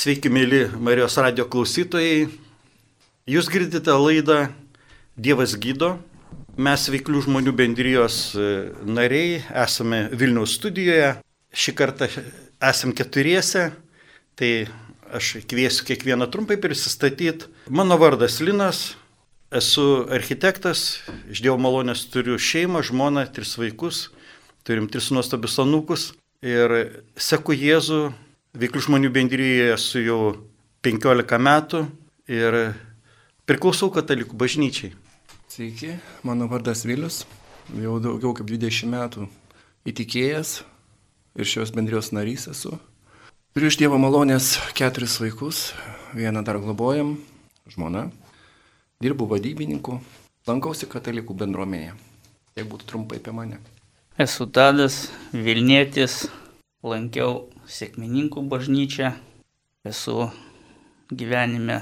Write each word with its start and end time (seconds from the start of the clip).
Sveiki, 0.00 0.30
mėly 0.32 0.62
Marijos 0.80 1.18
radio 1.20 1.44
klausytojai. 1.44 2.30
Jūs 3.28 3.48
girdite 3.52 3.92
laidą 3.92 4.46
Dievas 5.12 5.52
gydo. 5.60 5.90
Mes 6.56 6.86
veiklių 6.88 7.20
žmonių 7.26 7.52
bendrijos 7.58 8.14
e, 8.32 8.46
nariai 8.80 9.42
esame 9.60 9.98
Vilniaus 10.16 10.54
studijoje. 10.56 11.10
Šį 11.52 11.74
kartą 11.76 12.08
esame 12.70 12.96
keturiese. 12.96 13.66
Tai 14.40 14.50
aš 15.20 15.34
kviesiu 15.52 15.84
kiekvieną 15.90 16.30
trumpai 16.32 16.56
prisistatyti. 16.64 17.50
Mano 17.68 18.00
vardas 18.00 18.38
Linas. 18.40 18.94
Esu 19.52 20.06
architektas, 20.08 21.02
iš 21.28 21.44
Dievo 21.44 21.58
malonės 21.60 22.06
turiu 22.08 22.40
šeimą, 22.40 22.86
žmoną, 22.88 23.26
tris 23.36 23.52
vaikus, 23.60 24.06
turim 24.64 24.88
tris 24.88 25.12
nuostabius 25.12 25.60
anūkus 25.60 26.08
ir 26.40 26.78
seku 27.20 27.52
Jėzų 27.52 28.06
Veiklių 28.50 28.80
žmonių 28.82 29.08
bendryje 29.14 29.66
esu 29.76 30.00
jau 30.02 30.22
15 30.82 31.36
metų 31.38 31.84
ir 32.26 32.56
priklausau 33.46 33.92
katalikų 33.94 34.34
bažnyčiai. 34.34 34.90
Sveiki, 35.46 35.92
mano 36.26 36.48
vardas 36.50 36.82
Vilius, 36.82 37.20
jau 37.78 38.00
daugiau 38.02 38.32
kaip 38.34 38.50
20 38.50 38.90
metų 38.90 39.28
įtikėjęs 39.86 40.50
ir 41.38 41.46
šios 41.46 41.70
bendrijos 41.76 42.10
narys 42.10 42.48
esu. 42.50 42.74
Turiu 43.54 43.70
iš 43.70 43.78
Dievo 43.78 44.02
malonės 44.02 44.56
keturis 44.74 45.20
vaikus, 45.22 45.70
vieną 46.18 46.42
dar 46.42 46.58
globojam, 46.58 47.20
žmona, 47.70 48.08
dirbu 48.98 49.30
vadybininku, 49.30 50.00
lankausi 50.50 50.90
katalikų 50.90 51.38
bendruomenėje. 51.38 51.94
Tiek 52.58 52.66
būtų 52.66 52.90
trumpai 52.90 53.22
apie 53.22 53.30
mane. 53.30 53.62
Esu 54.18 54.50
Tadas, 54.50 55.04
Vilnietis, 55.30 56.24
lankiau 56.82 57.46
sėkmininkų 57.70 58.42
bažnyčią, 58.50 59.12
esu 59.86 60.30
gyvenime 61.10 61.80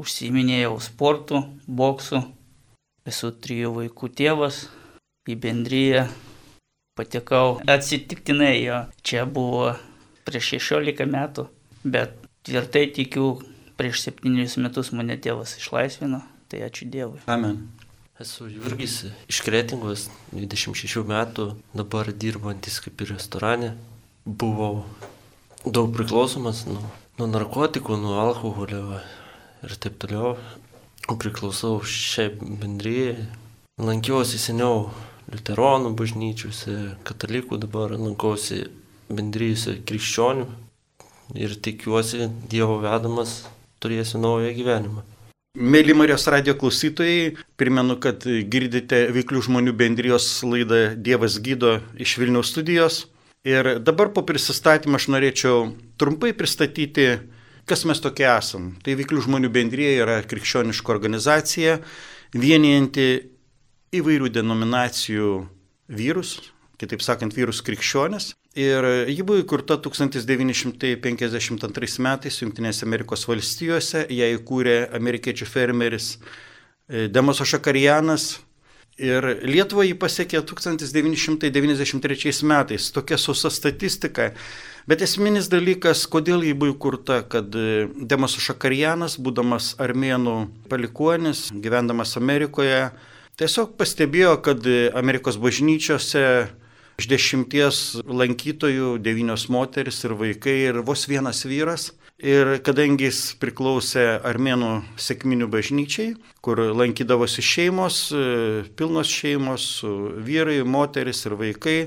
užsiminėjau 0.00 0.76
sportu, 0.82 1.44
boksu, 1.66 2.22
esu 3.08 3.32
trijų 3.44 3.72
vaikų 3.78 4.10
tėvas, 4.20 4.64
į 5.30 5.36
bendryją 5.38 6.08
patekau 6.98 7.60
atsitiktinai 7.70 8.56
jo, 8.64 8.80
čia 9.06 9.24
buvo 9.26 9.74
prieš 10.28 10.54
16 10.58 11.06
metų, 11.08 11.46
bet 11.84 12.16
tvirtai 12.46 12.86
tikiu, 12.96 13.34
prieš 13.80 14.06
7 14.10 14.48
metus 14.60 14.92
mane 14.96 15.16
tėvas 15.16 15.56
išlaisvino, 15.60 16.22
tai 16.50 16.64
ačiū 16.66 16.90
Dievui. 16.90 17.22
Amen. 17.30 17.68
Esu 18.20 18.50
Jurgis 18.52 19.06
iš 19.32 19.38
Kretingos, 19.46 20.10
26 20.34 21.06
metų, 21.08 21.54
dabar 21.72 22.10
dirbantis 22.12 22.76
kaip 22.84 23.00
ir 23.00 23.14
restorane. 23.14 23.70
Buvau 24.26 24.84
daug 25.66 25.92
priklausomas 25.92 26.64
nuo, 26.68 26.80
nuo 27.18 27.28
narkotikų, 27.28 27.98
nuo 28.00 28.16
alkoholio 28.22 29.00
ir 29.66 29.76
taip 29.76 29.98
toliau. 30.00 30.34
Priklausau 31.10 31.80
šiai 31.82 32.30
bendryjai. 32.38 33.26
Lankiausi 33.80 34.38
seniau 34.38 34.90
liuteronų 35.32 35.94
bažnyčiuose, 35.98 36.76
katalikų, 37.06 37.58
dabar 37.62 37.96
lankausi 37.96 38.66
bendryjuose 39.10 39.80
krikščionių 39.88 40.46
ir 41.40 41.54
tikiuosi 41.62 42.28
Dievo 42.50 42.78
vedamas 42.82 43.40
turėsiu 43.82 44.20
naują 44.22 44.52
gyvenimą. 44.54 45.02
Mėly 45.58 45.96
Marijos 45.98 46.28
radio 46.30 46.54
klausytojai, 46.54 47.34
primenu, 47.58 47.96
kad 47.98 48.22
girdite 48.22 49.08
Veiklių 49.10 49.42
žmonių 49.48 49.74
bendrijos 49.74 50.28
laidą 50.46 50.94
Dievas 50.94 51.40
gydo 51.42 51.80
iš 51.98 52.18
Vilniaus 52.22 52.52
studijos. 52.54 53.00
Ir 53.44 53.80
dabar 53.80 54.12
po 54.12 54.20
prisistatymą 54.28 54.98
aš 55.00 55.06
norėčiau 55.08 55.72
trumpai 55.96 56.36
pristatyti, 56.36 57.24
kas 57.64 57.88
mes 57.88 57.96
tokie 58.04 58.28
esam. 58.28 58.76
Tai 58.84 58.92
Veiklių 58.98 59.22
žmonių 59.24 59.48
bendrėje 59.54 60.02
yra 60.02 60.18
krikščioniška 60.28 60.92
organizacija, 60.92 61.78
vienijanti 62.36 63.32
įvairių 63.96 64.28
denominacijų 64.34 65.48
vyrus, 65.88 66.52
kitaip 66.76 67.00
sakant, 67.00 67.32
vyrus 67.32 67.64
krikščionis. 67.64 68.36
Ir 68.60 69.08
ji 69.08 69.24
buvo 69.24 69.40
įkurta 69.40 69.80
1952 69.80 72.04
metais 72.04 72.36
Junktinėse 72.42 72.84
Amerikos 72.84 73.24
valstijose, 73.30 74.04
ją 74.10 74.26
įkūrė 74.36 74.92
amerikiečių 75.00 75.46
fermeris 75.48 76.18
e, 76.18 77.08
Demas 77.08 77.40
Ošakarijanas 77.40 78.49
Ir 79.00 79.24
Lietuvą 79.48 79.86
jį 79.86 79.94
pasiekė 79.96 80.42
1993 80.44 82.44
metais, 82.44 82.90
tokia 82.92 83.16
sausa 83.16 83.48
statistika. 83.48 84.34
Bet 84.88 85.00
esminis 85.04 85.48
dalykas, 85.48 86.02
kodėl 86.10 86.42
jį 86.44 86.54
buvo 86.60 86.74
įkurta, 86.74 87.22
kad 87.24 87.54
e, 87.56 87.88
Demas 87.96 88.36
Šakarijanas, 88.36 89.16
būdamas 89.16 89.74
armėnų 89.80 90.34
palikuonis, 90.68 91.48
gyvendamas 91.64 92.16
Amerikoje, 92.20 92.90
tiesiog 93.40 93.72
pastebėjo, 93.80 94.36
kad 94.44 94.66
e, 94.68 94.90
Amerikos 94.92 95.40
bažnyčiose 95.40 96.24
iš 97.00 97.08
dešimties 97.08 98.04
lankytojų 98.04 98.98
devynios 99.00 99.48
moteris 99.48 100.04
ir 100.04 100.12
vaikai 100.20 100.58
ir 100.66 100.84
vos 100.84 101.08
vienas 101.08 101.46
vyras 101.48 101.94
Ir 102.20 102.58
kadangi 102.60 103.06
jis 103.08 103.18
priklausė 103.40 104.02
armėnų 104.28 104.70
sėkminių 105.00 105.46
bažnyčiai, 105.48 106.10
kur 106.44 106.60
lankydavosi 106.76 107.40
šeimos, 107.40 108.00
e, 108.12 108.24
pilnos 108.76 109.08
šeimos, 109.08 109.68
vyrai, 110.26 110.58
moteris 110.68 111.24
ir 111.24 111.38
vaikai, 111.40 111.78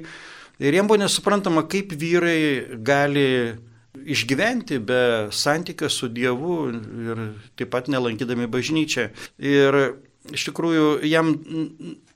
ir 0.57 0.79
jiems 0.79 0.89
buvo 0.89 1.03
nesuprantama, 1.03 1.67
kaip 1.69 1.93
vyrai 1.93 2.66
gali 2.81 3.27
išgyventi 3.93 4.79
be 4.81 5.29
santykio 5.29 5.89
su 5.89 6.09
Dievu 6.09 6.57
ir 6.73 7.22
taip 7.55 7.69
pat 7.69 7.91
nelankydami 7.93 8.49
bažnyčią. 8.49 9.11
Ir 9.38 9.77
iš 10.33 10.47
tikrųjų 10.49 11.03
jam 11.05 11.35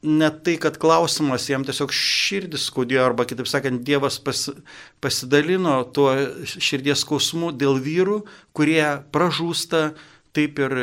ne 0.07 0.29
tai, 0.31 0.55
kad 0.61 0.79
klausimas, 0.81 1.45
jam 1.51 1.65
tiesiog 1.67 1.91
širdis 1.93 2.67
skaudėjo, 2.71 3.03
arba 3.09 3.27
kitaip 3.27 3.49
sakant, 3.49 3.83
Dievas 3.87 4.19
pas, 4.23 4.47
pasidalino 5.03 5.79
tuo 5.93 6.13
širdies 6.47 7.03
skausmu 7.03 7.51
dėl 7.55 7.81
vyrų, 7.83 8.21
kurie 8.57 8.83
pražūsta 9.13 9.91
taip 10.37 10.59
ir 10.61 10.73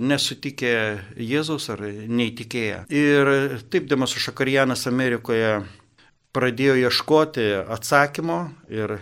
nesutikė 0.00 0.74
Jėzaus 1.20 1.68
ar 1.74 1.82
neįtikėję. 1.84 2.84
Ir 2.88 3.32
taip 3.72 3.88
Demas 3.90 4.14
Šakarijanas 4.16 4.86
Amerikoje 4.88 5.60
pradėjo 6.32 6.78
ieškoti 6.86 7.48
atsakymo 7.74 8.38
ir 8.72 8.98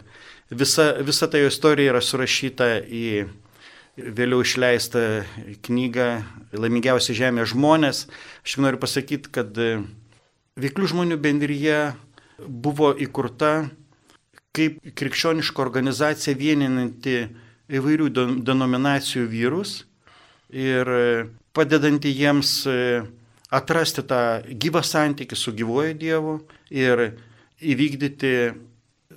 visa, 0.50 0.92
visa 1.06 1.30
ta 1.30 1.38
jo 1.38 1.50
istorija 1.50 1.94
yra 1.94 2.02
surašyta 2.02 2.72
į 2.86 3.06
vėliau 4.16 4.44
išleistą 4.44 5.24
knygą 5.66 6.08
Laimingiausi 6.56 7.14
žemė 7.14 7.46
žmonės. 7.48 8.06
Aš 8.44 8.56
noriu 8.62 8.80
pasakyti, 8.82 9.30
kad 9.32 9.54
e, 9.58 9.82
veiklių 10.60 10.90
žmonių 10.94 11.18
bendryje 11.22 11.78
buvo 12.40 12.90
įkurta 12.98 13.70
kaip 14.56 14.80
krikščioniška 14.98 15.62
organizacija 15.62 16.34
vieninanti 16.38 17.28
įvairių 17.70 18.08
denominacijų 18.42 19.28
vyrus 19.30 19.84
ir 20.50 20.90
e, 20.90 21.04
padedanti 21.54 22.10
jiems 22.10 22.64
e, 22.66 22.78
atrasti 23.50 24.02
tą 24.06 24.22
gyvą 24.50 24.82
santykį 24.86 25.38
su 25.38 25.54
gyvoju 25.54 25.94
Dievu 25.98 26.34
ir 26.70 27.04
įvykdyti 27.60 28.34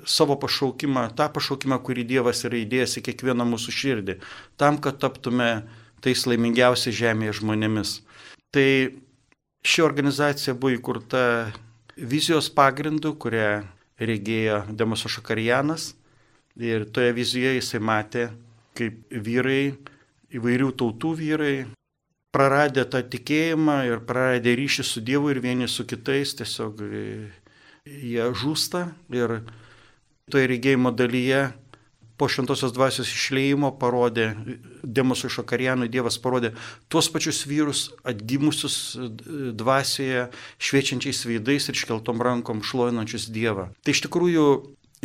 savo 0.06 0.38
pašaukimą, 0.40 1.08
tą 1.18 1.30
pašaukimą, 1.34 1.80
kurį 1.86 2.06
Dievas 2.10 2.44
yra 2.48 2.60
įdėjęs 2.62 2.98
į 3.00 3.06
kiekvieną 3.10 3.48
mūsų 3.54 3.74
širdį, 3.80 4.18
tam, 4.60 4.80
kad 4.84 5.00
taptume 5.02 5.64
tais 6.04 6.26
laimingiausiais 6.28 6.96
žemėje 6.98 7.40
žmonėmis. 7.40 7.98
Tai 8.54 8.68
ši 9.64 9.86
organizacija 9.86 10.56
buvo 10.56 10.76
įkurta 10.76 11.24
vizijos 11.98 12.50
pagrindu, 12.54 13.16
kurią 13.16 13.64
regėjo 14.02 14.64
Demoso 14.74 15.10
Šakarijanas 15.12 15.94
ir 16.60 16.86
toje 16.94 17.14
vizijoje 17.16 17.62
jisai 17.62 17.82
matė, 17.82 18.28
kaip 18.78 19.00
vyrai, 19.10 19.74
įvairių 20.34 20.70
tautų 20.78 21.14
vyrai, 21.18 21.56
praradę 22.34 22.86
tą 22.90 23.04
tikėjimą 23.14 23.78
ir 23.90 24.04
praradę 24.08 24.56
ryšį 24.58 24.86
su 24.86 25.02
Dievu 25.06 25.30
ir 25.34 25.42
vieni 25.42 25.70
su 25.70 25.86
kitais, 25.86 26.34
tiesiog 26.40 26.82
jie 27.86 28.30
žūsta 28.42 28.88
ir 29.14 29.42
toje 30.32 30.48
regėjimo 30.48 30.94
dalyje 30.96 31.52
po 32.18 32.30
šventosios 32.30 32.72
dvasios 32.76 33.10
išleimo 33.10 33.72
parodė, 33.82 34.30
Demosui 34.84 35.32
Šakarijanui 35.34 35.90
Dievas 35.92 36.20
parodė 36.22 36.54
tuos 36.92 37.10
pačius 37.12 37.42
vyrus 37.50 37.88
atgimusius 38.08 38.76
dvasioje, 39.58 40.28
šviečiančiais 40.62 41.24
veidais 41.28 41.68
ir 41.68 41.80
iškeltom 41.80 42.22
rankom 42.24 42.62
šlovinančius 42.64 43.28
Dievą. 43.34 43.72
Tai 43.84 43.96
iš 43.96 44.04
tikrųjų 44.06 44.46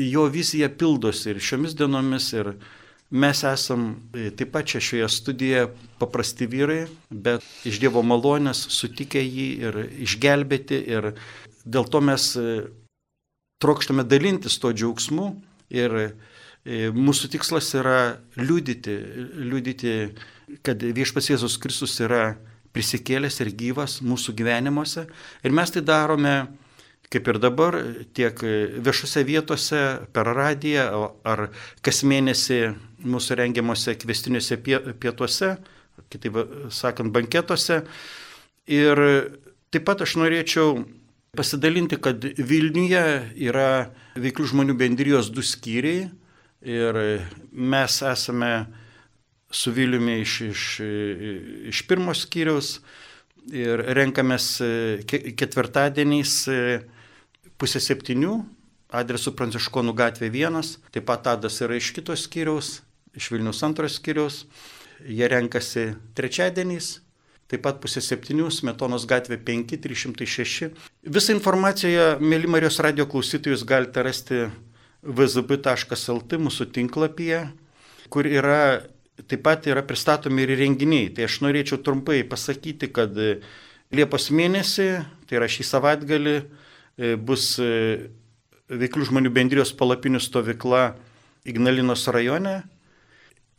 jo 0.05 0.27
vizija 0.31 0.69
pildosi 0.71 1.33
ir 1.33 1.41
šiomis 1.43 1.75
dienomis 1.79 2.29
ir 2.37 2.53
mes 3.11 3.41
esam 3.49 3.89
taip 4.13 4.53
pat 4.53 4.69
čia 4.69 4.83
šioje 4.85 5.09
studijoje 5.11 5.71
paprasti 5.99 6.47
vyrai, 6.47 6.83
bet 7.09 7.47
iš 7.67 7.81
Dievo 7.81 8.05
malonės 8.05 8.67
sutikę 8.77 9.25
jį 9.25 9.49
ir 9.65 9.81
išgelbėti 10.05 10.85
ir 10.93 11.15
dėl 11.65 11.89
to 11.89 12.05
mes 12.05 12.35
trokštame 13.63 14.05
dalintis 14.07 14.59
tuo 14.63 14.73
džiaugsmu 14.73 15.31
ir 15.75 15.97
E, 16.69 16.89
mūsų 16.93 17.31
tikslas 17.33 17.71
yra 17.79 18.19
liudyti, 18.37 18.95
liudyti, 19.41 19.93
kad 20.67 20.83
viešpas 20.83 21.31
Jėzus 21.31 21.57
Kristus 21.63 21.95
yra 22.05 22.37
prisikėlęs 22.77 23.41
ir 23.41 23.53
gyvas 23.57 23.99
mūsų 24.05 24.35
gyvenimuose. 24.37 25.07
Ir 25.47 25.55
mes 25.57 25.73
tai 25.73 25.83
darome, 25.87 26.35
kaip 27.09 27.31
ir 27.33 27.39
dabar, 27.41 27.79
tiek 28.13 28.43
viešose 28.85 29.25
vietose, 29.25 29.81
per 30.13 30.29
radiją 30.37 31.09
ar 31.25 31.47
kas 31.85 32.03
mėnesį 32.05 32.61
mūsų 33.09 33.41
rengiamuose 33.41 33.97
kvestiniuose 34.03 34.61
pietuose, 34.61 35.55
kitaip 36.13 36.37
sakant, 36.75 37.15
banketuose. 37.15 37.81
Ir 38.69 39.05
taip 39.73 39.89
pat 39.89 40.05
aš 40.05 40.19
norėčiau 40.21 40.83
pasidalinti, 41.37 41.99
kad 42.01 42.25
Vilniuje 42.39 43.05
yra 43.51 43.91
veiklių 44.19 44.49
žmonių 44.53 44.79
bendrijos 44.79 45.29
du 45.35 45.45
skyriai 45.45 46.09
Ir 46.61 47.23
mes 47.53 48.03
esame 48.03 48.67
su 49.51 49.71
Viliumi 49.71 50.21
iš, 50.21 50.41
iš, 50.41 50.63
iš 51.71 51.83
pirmos 51.87 52.25
skyriaus 52.27 52.81
ir 53.55 53.79
renkamės 53.95 54.49
ketvirtadieniais 55.07 56.35
pusę 57.59 57.81
septynių, 57.81 58.33
adresu 58.91 59.33
Pranciškonų 59.39 59.95
gatvė 59.95 60.33
1, 60.35 60.75
taip 60.91 61.07
pat 61.07 61.23
Tadas 61.29 61.61
yra 61.63 61.79
iš 61.79 61.93
kitos 61.95 62.27
skyriaus, 62.27 62.81
iš 63.15 63.31
Vilnius 63.31 63.63
antros 63.63 64.01
skyriaus, 64.03 64.43
jie 65.07 65.31
renkasi 65.31 65.93
trečiadieniais, 66.19 66.99
taip 67.49 67.65
pat 67.65 67.79
pusė 67.83 68.03
septynių, 68.05 68.51
Smetonos 68.53 69.07
gatvė 69.09 69.39
5, 69.45 69.79
306. 69.85 70.69
Visą 71.09 71.37
informaciją, 71.37 72.19
mėly 72.21 72.51
Marijos 72.51 72.81
radio 72.85 73.09
klausytojus, 73.09 73.65
galite 73.69 74.05
rasti 74.05 74.43
vzb.lt 75.03 76.41
mūsų 76.45 76.69
tinklapyje, 76.75 77.47
kur 78.13 78.29
yra, 78.29 78.85
taip 79.25 79.43
pat 79.47 79.69
yra 79.71 79.85
pristatomi 79.87 80.45
ir 80.45 80.57
renginiai. 80.61 81.09
Tai 81.17 81.29
aš 81.29 81.41
norėčiau 81.47 81.81
trumpai 81.85 82.21
pasakyti, 82.29 82.93
kad 82.93 83.17
Liepos 83.89 84.27
mėnesį, 84.29 84.89
tai 85.25 85.39
yra 85.39 85.47
šį 85.49 85.65
savaitgalį, 85.65 86.35
e, 86.37 87.15
bus 87.17 87.55
e, 87.57 88.11
veiklių 88.69 89.07
žmonių 89.09 89.33
bendrijos 89.33 89.73
palapinių 89.73 90.21
stovykla 90.21 90.91
Ignalinos 91.49 92.05
rajone. 92.13 92.59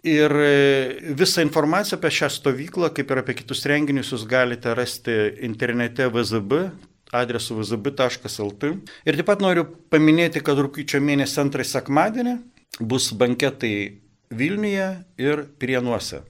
Ir 0.07 0.31
e, 0.31 1.13
visą 1.19 1.43
informaciją 1.43 1.97
apie 1.99 2.11
šią 2.15 2.29
stovyklą, 2.31 2.93
kaip 2.95 3.09
ir 3.11 3.19
apie 3.19 3.35
kitus 3.41 3.65
renginius, 3.67 4.13
jūs 4.13 4.23
galite 4.29 4.71
rasti 4.77 5.15
internete 5.43 6.07
vzb 6.13 6.69
adresu 7.11 7.57
vzb.lt. 7.57 8.63
Ir 9.05 9.17
taip 9.17 9.27
pat 9.27 9.41
noriu 9.43 9.65
paminėti, 9.91 10.43
kad 10.45 10.59
rūpiučio 10.61 11.01
mėnesį 11.03 11.41
antrąjį 11.45 11.71
sekmadienį 11.73 12.35
bus 12.79 13.09
banketai 13.17 13.99
Vilniuje 14.29 14.89
ir 15.17 15.47
Prienuose. 15.57 16.21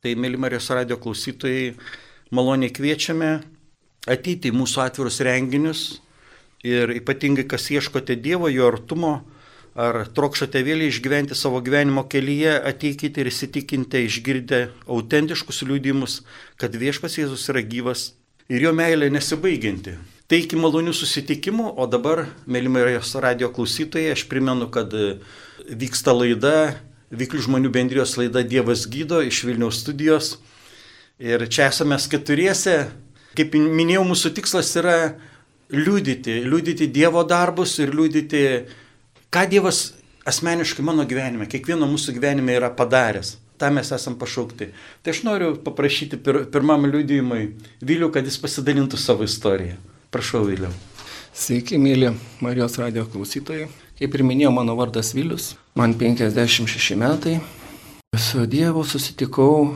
Tai, 0.00 0.12
mėly 0.14 0.38
Marijos 0.40 0.70
radio 0.70 0.96
klausytojai, 1.02 1.74
maloniai 2.30 2.70
kviečiame 2.72 3.32
ateiti 4.08 4.52
į 4.52 4.56
mūsų 4.56 4.84
atvirus 4.84 5.18
renginius 5.26 5.82
ir 6.64 6.94
ypatingai, 6.94 7.44
kas 7.50 7.66
ieškote 7.74 8.14
Dievo, 8.22 8.48
jo 8.48 8.70
artumo, 8.70 9.18
ar 9.80 10.02
trokštate 10.16 10.60
vėl 10.66 10.84
išgyventi 10.86 11.36
savo 11.38 11.62
gyvenimo 11.64 12.04
kelyje, 12.10 12.58
ateikite 12.70 13.22
ir 13.22 13.30
įsitikinkite 13.30 14.04
išgirdę 14.06 14.60
autentiškus 14.84 15.62
liūdimus, 15.68 16.20
kad 16.60 16.76
viešpas 16.76 17.16
Jėzus 17.20 17.48
yra 17.52 17.64
gyvas 17.64 18.10
ir 18.50 18.66
jo 18.66 18.74
meilė 18.76 19.08
nesibaigianti. 19.14 19.96
Tai 20.30 20.38
iki 20.44 20.58
malonių 20.60 20.92
susitikimų, 20.94 21.72
o 21.80 21.88
dabar, 21.90 22.28
mėlymarijos 22.46 23.16
radio 23.22 23.48
klausytojai, 23.54 24.12
aš 24.14 24.28
primenu, 24.30 24.68
kad 24.70 24.94
vyksta 25.66 26.14
laida, 26.14 26.54
Vyklių 27.10 27.40
žmonių 27.42 27.70
bendrijos 27.74 28.12
laida 28.14 28.44
Dievas 28.46 28.84
gydo 28.86 29.18
iš 29.26 29.40
Vilniaus 29.42 29.80
studijos. 29.82 30.36
Ir 31.18 31.42
čia 31.50 31.66
esame 31.66 31.96
keturiese. 31.98 32.84
Kaip 33.34 33.56
minėjau, 33.58 34.04
mūsų 34.06 34.30
tikslas 34.36 34.70
yra 34.78 35.16
liūdyti, 35.74 36.36
liūdyti 36.46 36.86
Dievo 36.86 37.24
darbus 37.26 37.80
ir 37.82 37.90
liūdyti, 37.98 38.44
ką 39.30 39.46
Dievas 39.50 39.92
asmeniškai 40.26 40.84
mano 40.84 41.06
gyvenime, 41.08 41.48
kiekvieno 41.50 41.88
mūsų 41.90 42.16
gyvenime 42.18 42.58
yra 42.58 42.70
padaręs. 42.74 43.36
Ta 43.60 43.68
mes 43.68 43.90
esam 43.92 44.16
pašaukti. 44.16 44.70
Tai 45.04 45.12
aš 45.12 45.20
noriu 45.26 45.50
paprašyti 45.60 46.16
pir, 46.24 46.44
pirmam 46.52 46.86
liūdėjimui 46.88 47.42
Vilių, 47.84 48.08
kad 48.14 48.24
jis 48.24 48.38
pasidalintų 48.40 48.96
savo 48.96 49.26
istoriją. 49.28 49.76
Prašau, 50.10 50.46
Vėliau. 50.48 50.72
Sveiki, 51.36 51.76
mėly 51.78 52.14
Marijos 52.40 52.78
radio 52.80 53.04
klausytojai. 53.06 53.68
Kaip 54.00 54.16
ir 54.16 54.24
minėjau, 54.24 54.54
mano 54.56 54.72
vardas 54.78 55.12
Vilius, 55.12 55.52
man 55.76 55.92
56 55.92 56.96
metai. 56.96 57.36
Su 58.16 58.46
Dievu 58.48 58.80
susitikau 58.88 59.68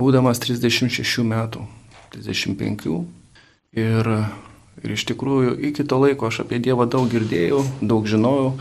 būdamas 0.00 0.40
36 0.40 1.22
metų, 1.28 1.66
35. 2.16 2.96
Ir, 3.76 4.10
ir 4.84 4.94
iš 4.94 5.04
tikrųjų 5.10 5.56
iki 5.70 5.86
to 5.88 5.98
laiko 6.02 6.28
aš 6.28 6.42
apie 6.44 6.60
Dievą 6.62 6.86
daug 6.90 7.08
girdėjau, 7.10 7.62
daug 7.80 8.06
žinojau, 8.08 8.52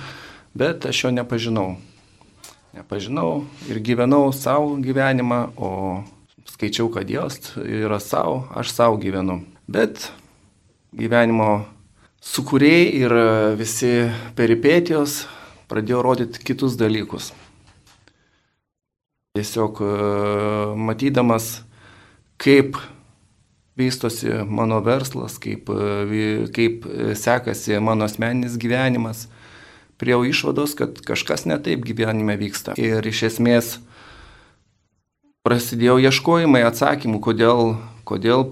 bet 0.57 0.87
aš 0.89 1.05
jo 1.05 1.13
nepažinau. 1.13 1.77
Nepažinau 2.77 3.45
ir 3.69 3.79
gyvenau 3.81 4.29
savo 4.35 4.75
gyvenimą, 4.81 5.39
o 5.57 5.71
skaičiau, 6.49 6.91
kad 6.93 7.07
Dievas 7.09 7.39
yra 7.57 7.99
savo, 8.03 8.45
aš 8.55 8.73
savo 8.75 8.99
gyvenu. 9.01 9.41
Bet 9.67 10.11
gyvenimo 10.95 11.65
sukūrėjai 12.23 12.85
ir 13.01 13.17
visi 13.59 13.91
peripetijos 14.37 15.25
pradėjo 15.67 16.03
rodyti 16.05 16.43
kitus 16.43 16.77
dalykus. 16.79 17.31
Tiesiog 19.37 19.81
e, 19.83 19.89
matydamas, 20.87 21.59
kaip 22.41 22.79
vystosi 23.77 24.43
mano 24.45 24.81
verslas, 24.85 25.37
kaip, 25.41 25.69
e, 25.69 26.47
kaip 26.53 26.87
sekasi 27.17 27.79
mano 27.83 28.07
asmeninis 28.07 28.57
gyvenimas, 28.61 29.27
priejau 29.97 30.25
išvados, 30.27 30.75
kad 30.77 31.01
kažkas 31.05 31.47
netaip 31.49 31.85
gyvenime 31.85 32.37
vyksta. 32.37 32.77
Ir 32.77 33.05
iš 33.05 33.23
esmės 33.31 33.77
prasidėjo 35.47 35.97
ieškojimai 36.09 36.65
atsakymų, 36.67 37.21
kodėl, 37.23 37.77
kodėl 38.07 38.49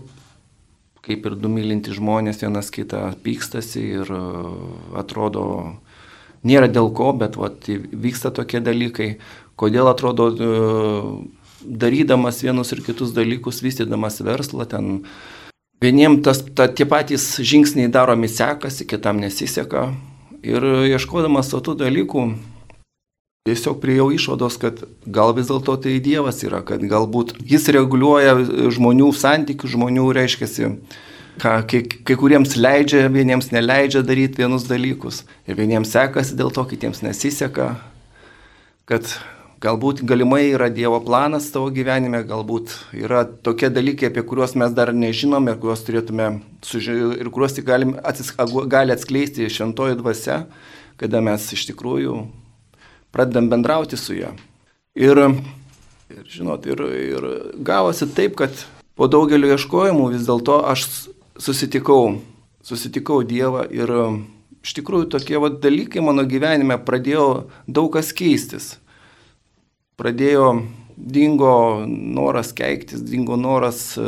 kaip 1.06 1.26
ir 1.30 1.38
du 1.38 1.50
mylinti 1.52 1.94
žmonės 1.96 2.42
vienas 2.42 2.72
kitą 2.74 3.08
pykstasi 3.24 3.84
ir 4.00 4.12
e, 4.12 4.22
atrodo, 4.98 5.46
nėra 6.46 6.70
dėl 6.72 6.92
ko, 6.98 7.12
bet 7.18 7.38
vat, 7.40 7.68
vyksta 7.68 8.34
tokie 8.34 8.62
dalykai, 8.64 9.16
kodėl 9.60 9.90
atrodo, 9.92 10.30
e, 10.34 10.50
darydamas 11.66 12.44
vienus 12.46 12.72
ir 12.76 12.84
kitus 12.86 13.14
dalykus, 13.16 13.64
vystydamas 13.66 14.22
verslą, 14.24 14.66
ten 14.70 15.06
vieniem 15.82 16.22
tas, 16.24 16.44
ta, 16.56 16.68
tie 16.68 16.88
patys 16.90 17.36
žingsniai 17.42 17.92
daromi 17.92 18.30
sekasi, 18.32 18.88
kitam 18.88 19.22
nesiseka. 19.24 19.90
Ir 20.46 20.62
ieškodamas 20.94 21.50
tų 21.50 21.74
dalykų, 21.80 22.28
tiesiog 23.50 23.80
priejau 23.82 24.12
išvados, 24.14 24.60
kad 24.62 24.84
gal 25.06 25.34
vis 25.38 25.50
dėlto 25.50 25.76
tai 25.82 25.98
Dievas 26.02 26.44
yra, 26.46 26.62
kad 26.66 26.82
galbūt 26.86 27.36
jis 27.46 27.68
reguliuoja 27.74 28.38
žmonių 28.74 29.12
santykių, 29.14 29.70
žmonių 29.74 30.06
reiškiasi, 30.18 30.70
ką 31.42 31.56
kai, 31.70 31.82
kai 31.86 32.18
kuriems 32.18 32.56
leidžia, 32.58 33.08
vieniems 33.14 33.52
neleidžia 33.54 34.02
daryti 34.06 34.42
vienus 34.42 34.66
dalykus. 34.70 35.24
Ir 35.50 35.58
vieniems 35.60 35.94
sekasi 35.94 36.38
dėl 36.38 36.54
to, 36.54 36.66
kitiems 36.70 37.02
nesiseka. 37.06 37.76
Kad 38.90 39.10
galbūt 39.66 40.04
galimai 40.06 40.44
yra 40.54 40.70
Dievo 40.74 41.00
planas 41.04 41.48
tavo 41.54 41.72
gyvenime, 41.74 42.22
galbūt 42.28 42.74
yra 42.98 43.24
tokie 43.26 43.72
dalykai, 43.74 44.12
apie 44.12 44.24
kuriuos 44.28 44.56
mes 44.60 44.74
dar 44.78 44.92
nežinome 44.94 45.56
ir 45.56 45.60
kuriuos 45.62 45.84
turėtume 45.88 46.30
sužinoti 46.66 47.24
ir 47.24 47.32
kuriuos 47.34 47.58
tik 47.58 47.68
galim, 47.68 47.96
atsis, 48.06 48.32
gali 48.72 48.94
atskleisti 48.96 49.50
šventoji 49.50 49.98
dvasia, 50.02 50.44
kada 51.02 51.24
mes 51.26 51.48
iš 51.56 51.66
tikrųjų 51.72 52.20
pradedam 53.16 53.50
bendrauti 53.52 53.98
su 54.00 54.18
juo. 54.18 54.32
Ir, 54.96 55.20
ir 56.14 56.24
žinot, 56.32 56.68
ir, 56.70 56.86
ir 56.86 57.28
gavosi 57.66 58.08
taip, 58.16 58.38
kad 58.40 58.66
po 58.96 59.10
daugelio 59.12 59.56
ieškojimų 59.56 60.12
vis 60.14 60.30
dėlto 60.30 60.62
aš 60.70 60.88
susitikau, 61.42 62.18
susitikau 62.64 63.24
Dievą 63.28 63.66
ir 63.74 63.92
iš 64.66 64.78
tikrųjų 64.78 65.10
tokie 65.18 65.40
va, 65.42 65.52
dalykai 65.52 66.04
mano 66.06 66.24
gyvenime 66.28 66.78
pradėjo 66.82 67.28
daug 67.68 67.92
kas 67.98 68.14
keistis. 68.16 68.76
Pradėjo, 69.96 70.48
dingo 70.98 71.86
noras 71.88 72.52
keiktis, 72.56 73.00
dingo 73.00 73.38
noras 73.40 73.94
e, 73.96 74.08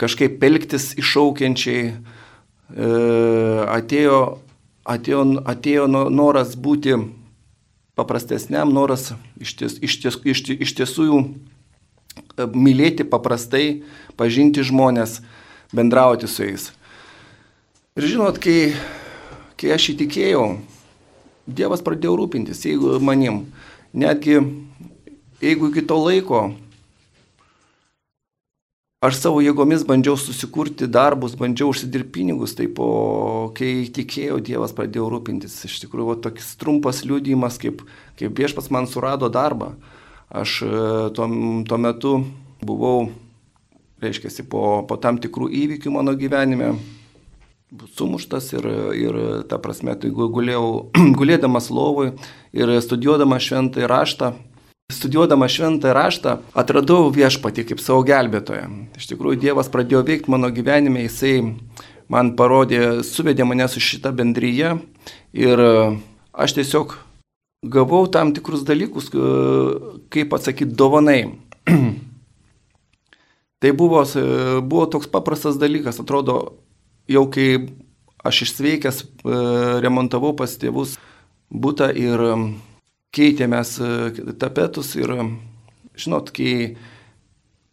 kažkaip 0.00 0.38
pelktis 0.40 0.94
iššaukiančiai, 0.96 1.82
e, 1.92 2.88
atėjo, 3.68 4.20
atėjo, 4.88 5.24
atėjo 5.52 5.84
noras 5.92 6.54
būti 6.56 6.96
paprastesniam, 7.98 8.72
noras 8.72 9.10
iš, 9.36 9.56
ties, 9.60 9.76
iš, 9.84 9.98
ties, 10.00 10.16
iš, 10.24 10.42
iš 10.56 10.74
tiesų 10.80 11.20
e, 11.20 12.48
mylėti 12.48 13.04
paprastai, 13.04 13.82
pažinti 14.16 14.64
žmonės, 14.64 15.18
bendrauti 15.76 16.32
su 16.32 16.48
jais. 16.48 16.70
Ir 17.98 18.08
žinot, 18.14 18.40
kai, 18.40 18.72
kai 19.60 19.76
aš 19.76 19.92
įtikėjau, 19.96 20.48
Dievas 21.48 21.80
pradėjo 21.80 22.12
rūpintis, 22.20 22.60
jeigu 22.68 22.98
manim. 23.00 23.46
Netgi 23.98 24.38
jeigu 25.42 25.70
iki 25.70 25.86
to 25.86 25.98
laiko 25.98 26.48
aš 29.04 29.20
savo 29.20 29.38
jėgomis 29.42 29.84
bandžiau 29.86 30.18
susikurti 30.18 30.88
darbus, 30.90 31.36
bandžiau 31.38 31.70
užsidirbti 31.70 32.10
pinigus, 32.16 32.56
tai 32.58 32.66
po, 32.66 32.88
kai 33.54 33.86
tikėjau, 33.94 34.40
Dievas 34.42 34.74
pradėjo 34.74 35.06
rūpintis. 35.12 35.54
Iš 35.68 35.78
tikrųjų, 35.84 36.08
va, 36.10 36.16
toks 36.24 36.56
trumpas 36.58 37.04
liūdėjimas, 37.06 37.60
kaip, 37.62 37.84
kaip 38.18 38.34
viešpas 38.42 38.72
man 38.74 38.90
surado 38.90 39.30
darbą. 39.30 39.76
Aš 40.28 40.58
e, 40.66 40.72
tuo, 41.14 41.28
tuo 41.70 41.78
metu 41.78 42.14
buvau, 42.58 43.06
reiškia, 44.02 44.34
po, 44.50 44.82
po 44.90 44.98
tam 44.98 45.22
tikrų 45.22 45.46
įvykių 45.62 45.94
mano 45.94 46.16
gyvenime, 46.18 46.74
sumuštas 47.98 48.52
ir, 48.56 48.66
ir 48.96 49.18
ta 49.48 49.58
prasme, 49.62 49.94
tai 50.00 50.10
gulėjau, 50.14 50.68
gulėdamas 51.18 51.70
lovui 51.74 52.12
ir 52.56 52.78
studijuodamas 52.84 53.48
šventąjį 53.48 53.90
raštą, 53.90 54.32
Studijuodama 54.88 55.44
šventą 55.52 55.90
raštą 55.92 56.38
atradau 56.56 57.10
viešpatį 57.12 57.66
kaip 57.68 57.80
savo 57.84 58.00
gelbėtoją. 58.08 58.62
Iš 58.96 59.10
tikrųjų, 59.10 59.36
Dievas 59.42 59.68
pradėjo 59.68 60.00
veikti 60.00 60.32
mano 60.32 60.48
gyvenime, 60.48 61.02
jisai 61.04 61.34
man 62.08 62.30
parodė, 62.38 63.02
suvedė 63.04 63.44
mane 63.44 63.66
su 63.68 63.82
šitą 63.84 64.14
bendryje 64.16 64.70
ir 65.36 65.60
aš 66.32 66.54
tiesiog 66.56 66.94
gavau 67.68 68.06
tam 68.08 68.32
tikrus 68.32 68.64
dalykus, 68.64 69.12
kaip 70.08 70.32
atsakyti, 70.32 70.72
dovanai. 70.72 71.36
tai 73.60 73.74
buvo, 73.76 74.06
buvo 74.64 74.88
toks 74.88 75.12
paprastas 75.12 75.60
dalykas, 75.60 76.00
atrodo, 76.00 76.38
jau 77.08 77.26
kai 77.32 77.50
aš 78.28 78.42
išsveikęs 78.46 79.04
remontavau 79.84 80.34
pas 80.36 80.52
tėvus 80.60 80.96
būtą 81.48 81.90
ir 81.96 82.24
keitėmės 83.14 83.76
e, 83.80 83.90
tapetus 84.40 84.94
ir, 84.98 85.12
žinot, 85.98 86.32
kai 86.34 86.76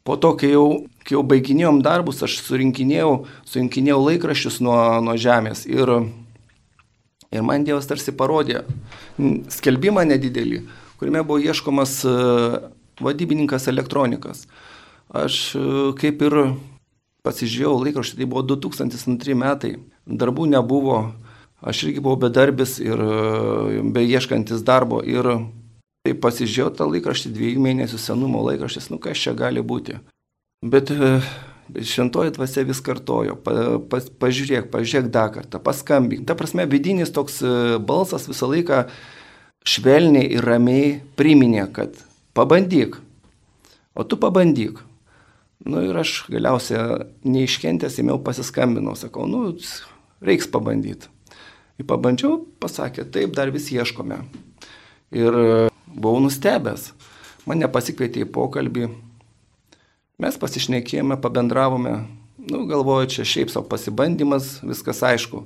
po 0.08 0.18
to, 0.22 0.34
kai 0.40 0.54
jau, 0.54 0.68
kai 1.04 1.18
jau 1.18 1.24
baiginėjom 1.28 1.82
darbus, 1.86 2.24
aš 2.26 2.40
surinkinėjau, 2.46 3.26
surinkinėjau 3.50 4.00
laikraščius 4.06 4.62
nuo, 4.64 4.78
nuo 5.06 5.18
žemės 5.20 5.66
ir, 5.68 5.92
ir 7.32 7.46
man 7.46 7.68
Dievas 7.68 7.90
tarsi 7.90 8.16
parodė 8.16 8.64
skelbimą 9.52 10.06
nedidelį, 10.08 10.64
kuriame 11.00 11.26
buvo 11.28 11.42
ieškomas 11.44 12.00
e, 12.08 12.16
vadybininkas 13.04 13.68
elektronikas. 13.72 14.46
Aš 15.16 15.42
e, 15.60 15.66
kaip 16.00 16.24
ir 16.26 16.40
pasižiūrėjau 17.26 17.76
laikraštį, 17.82 18.22
tai 18.22 18.30
buvo 18.30 18.46
2002 18.56 19.38
metai, 19.42 19.76
darbų 20.06 20.46
nebuvo, 20.54 21.00
Aš 21.66 21.88
irgi 21.88 22.02
buvau 22.04 22.20
bedarbis 22.20 22.78
ir 22.84 23.00
e, 23.00 23.82
beieškantis 23.96 24.62
darbo 24.68 25.00
ir 25.02 25.26
tai 26.06 26.14
pasižiūrėjau 26.22 26.74
tą 26.78 26.86
laikraštį, 26.92 27.32
dviejų 27.34 27.64
mėnesių 27.64 28.00
senumo 28.02 28.44
laikraštis, 28.46 28.92
nu 28.94 29.00
kas 29.02 29.18
čia 29.18 29.34
gali 29.38 29.64
būti. 29.66 29.98
Bet 30.62 30.92
e, 30.94 31.16
šventoji 31.74 32.36
dvasia 32.36 32.68
vis 32.70 32.84
kartojo, 32.86 33.38
pa, 33.42 33.80
pa, 33.90 34.04
pažiūrėk, 34.22 34.70
pažiūrėk 34.74 35.10
dar 35.16 35.32
kartą, 35.34 35.62
paskambink. 35.64 36.28
Ta 36.30 36.38
prasme, 36.38 36.68
vidinis 36.70 37.14
toks 37.16 37.40
e, 37.42 37.56
balsas 37.82 38.30
visą 38.30 38.52
laiką 38.52 38.84
švelniai 39.66 40.36
ir 40.36 40.46
ramiai 40.46 41.00
priminė, 41.18 41.66
kad 41.74 41.98
pabandyk, 42.38 43.00
o 43.98 44.06
tu 44.06 44.22
pabandyk. 44.22 44.84
Nu, 45.64 45.80
ir 45.86 45.96
aš 45.98 46.26
galiausiai 46.28 47.06
neiškentęs 47.24 48.02
įmiau 48.02 48.20
pasiskambinau, 48.24 48.98
sakau, 49.00 49.24
nu, 49.30 49.54
reiks 50.26 50.50
pabandyti. 50.52 51.08
Į 51.80 51.88
pabandžiau, 51.88 52.42
pasakė, 52.64 53.08
taip, 53.12 53.34
dar 53.36 53.52
vis 53.52 53.70
ieškome. 53.72 54.22
Ir 55.16 55.40
e, 55.40 55.48
buvau 55.88 56.22
nustebęs. 56.24 56.92
Mane 57.48 57.68
pasikvietė 57.72 58.24
į 58.24 58.30
pokalbį. 58.36 58.90
Mes 60.24 60.38
pasišnekėjome, 60.40 61.18
pabendravome. 61.24 61.98
Nu, 62.46 62.64
galvoju, 62.70 63.10
čia 63.18 63.28
šiaip 63.28 63.52
savo 63.52 63.68
pasibandymas, 63.72 64.60
viskas 64.64 65.02
aišku. 65.04 65.44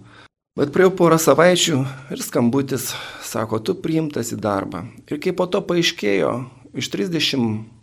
Bet 0.60 0.74
praėjau 0.76 0.94
porą 1.00 1.18
savaičių 1.22 1.80
ir 2.14 2.22
skambutis 2.22 2.90
sako, 3.26 3.62
tu 3.64 3.78
priimtas 3.80 4.34
į 4.36 4.40
darbą. 4.44 4.84
Ir 5.08 5.22
kai 5.24 5.34
po 5.34 5.48
to 5.50 5.62
paaiškėjo, 5.66 6.34
iš 6.78 6.90
30 6.94 7.79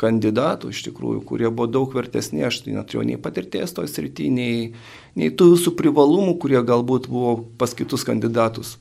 kandidatų 0.00 0.70
iš 0.72 0.82
tikrųjų, 0.90 1.22
kurie 1.26 1.48
buvo 1.48 1.68
daug 1.70 1.94
vertesni, 1.96 2.44
aš 2.44 2.62
tai 2.64 2.74
neturėjau 2.76 3.06
nei 3.08 3.20
patirties 3.20 3.72
toj 3.76 3.88
srity, 3.90 4.28
nei, 4.32 4.74
nei 5.16 5.30
tų 5.32 5.54
visų 5.54 5.72
privalumų, 5.78 6.36
kurie 6.42 6.60
galbūt 6.60 7.08
buvo 7.12 7.38
pas 7.60 7.72
kitus 7.76 8.04
kandidatus. 8.08 8.76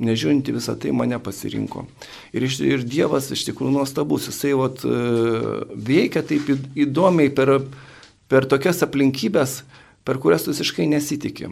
Nežiūrint 0.00 0.46
į 0.48 0.54
visą 0.56 0.76
tai 0.80 0.94
mane 0.96 1.18
pasirinko. 1.20 1.84
Ir, 2.32 2.46
ir 2.64 2.84
Dievas 2.88 3.28
iš 3.34 3.42
tikrųjų 3.50 3.74
nuostabus, 3.74 4.30
jisai 4.30 4.54
vat, 4.56 4.80
e, 4.86 5.00
veikia 5.76 6.22
taip 6.24 6.48
įdomiai 6.72 7.28
per, 7.36 7.58
per 8.30 8.48
tokias 8.48 8.80
aplinkybės, 8.86 9.58
per 10.08 10.22
kurias 10.22 10.48
visiškai 10.48 10.88
nesitikė. 10.88 11.50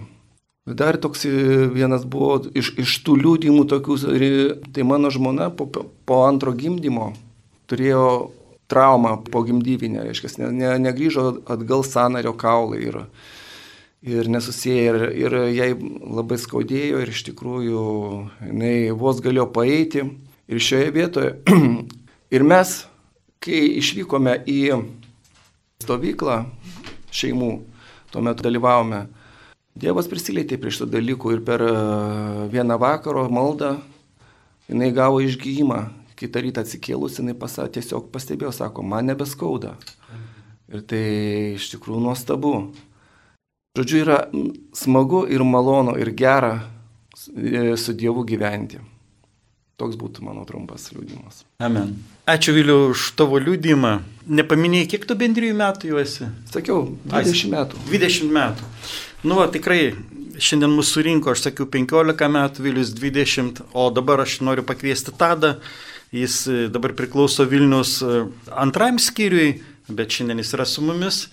Dar 0.68 0.96
toks 1.00 1.26
e, 1.28 1.34
vienas 1.74 2.06
buvo 2.08 2.38
iš, 2.56 2.72
iš 2.80 2.96
tų 3.04 3.18
liūdimų 3.20 3.66
tokių, 3.68 4.00
tai 4.72 4.86
mano 4.86 5.12
žmona 5.12 5.50
po, 5.52 5.68
po 5.68 6.24
antro 6.24 6.56
gimdymo 6.56 7.12
turėjo 7.68 8.04
trauma 8.68 9.16
pogimdyvinė, 9.32 10.04
reiškia, 10.06 10.30
ne, 10.42 10.50
ne, 10.60 10.72
negrįžo 10.88 11.26
atgal 11.48 11.84
sanario 11.86 12.34
kaulai 12.38 12.82
ir, 12.90 13.00
ir 14.04 14.28
nesusiję 14.30 14.84
ir, 14.90 15.00
ir 15.24 15.36
jai 15.56 15.70
labai 15.74 16.38
skaudėjo 16.40 17.02
ir 17.02 17.12
iš 17.12 17.24
tikrųjų 17.30 17.84
jinai 18.50 18.76
vos 18.96 19.22
galėjo 19.24 19.48
paeiti. 19.54 20.04
Ir 20.48 20.62
šioje 20.64 20.92
vietoje, 20.94 21.34
ir 22.36 22.44
mes, 22.48 22.70
kai 23.44 23.66
išvykome 23.82 24.38
į 24.48 24.60
stovyklą 25.84 26.38
šeimų, 27.12 27.52
tuomet 28.12 28.40
dalyvavome, 28.44 29.06
Dievas 29.78 30.08
prisilietė 30.10 30.56
prie 30.58 30.72
šitų 30.74 30.88
dalykų 30.90 31.36
ir 31.36 31.42
per 31.46 31.62
vieną 32.50 32.80
vakaro 32.82 33.28
maldą 33.30 33.76
jinai 34.66 34.88
gavo 34.96 35.20
išgyjimą 35.22 35.78
kitą 36.18 36.42
rytą 36.44 36.64
atsikėlus 36.64 37.20
jinai 37.20 37.36
pasakė, 37.38 37.78
tiesiog 37.78 38.10
pastebėjo, 38.14 38.52
sako, 38.54 38.84
man 38.86 39.08
nebeskauda. 39.10 39.76
Ir 40.68 40.84
tai 40.88 41.02
iš 41.54 41.70
tikrųjų 41.72 42.02
nuostabu. 42.04 42.52
Žodžiu, 43.78 43.98
yra 44.02 44.18
smagu 44.76 45.22
ir 45.30 45.44
malonu 45.46 45.94
ir 46.00 46.10
gera 46.18 46.54
e, 47.30 47.76
su 47.78 47.94
Dievu 47.96 48.24
gyventi. 48.28 48.80
Toks 49.78 49.94
būtų 49.94 50.24
mano 50.26 50.42
trumpas 50.42 50.88
liūdimas. 50.90 51.44
Amen. 51.62 51.92
Ačiū 52.26 52.50
Viliu 52.56 52.88
už 52.90 53.12
tavo 53.16 53.38
liūdimą. 53.38 53.92
Nepaminėjai, 54.26 54.88
kiek 54.90 55.06
tu 55.06 55.14
bendrijų 55.16 55.54
metų 55.60 55.92
jau 55.92 56.00
esi? 56.02 56.26
Sakiau, 56.50 56.88
20 57.06 57.52
metų. 57.54 57.84
20 57.92 58.34
metų. 58.34 58.72
Nu, 59.22 59.38
va, 59.38 59.46
tikrai 59.54 59.92
šiandien 60.42 60.74
mūsų 60.74 60.98
surinko, 60.98 61.30
aš 61.32 61.46
sakiau 61.46 61.68
15 61.70 62.28
metų, 62.34 62.64
Vilius 62.66 62.90
20, 62.98 63.62
o 63.70 63.86
dabar 63.94 64.24
aš 64.26 64.40
noriu 64.42 64.66
pakviesti 64.66 65.14
Tadą 65.14 65.54
Jis 66.14 66.46
e, 66.48 66.68
dabar 66.72 66.94
priklauso 66.96 67.44
Vilnius 67.48 67.98
e, 68.02 68.22
antrajam 68.56 69.00
skyriui, 69.02 69.58
bet 69.88 70.14
šiandien 70.14 70.40
jis 70.40 70.54
yra 70.56 70.68
su 70.68 70.84
mumis. 70.84 71.26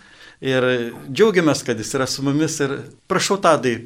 Ir 0.44 0.68
džiaugiamės, 1.08 1.64
kad 1.64 1.80
jis 1.80 1.94
yra 1.96 2.08
su 2.12 2.26
mumis. 2.26 2.60
Ir 2.64 2.76
prašau, 3.08 3.40
Tadai, 3.42 3.78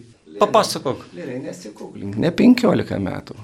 papasakok. 0.41 1.05
Gerai, 1.13 1.37
nesikuklink. 1.45 2.17
Ne 2.17 2.33
15 2.33 2.99
metų. 3.05 3.37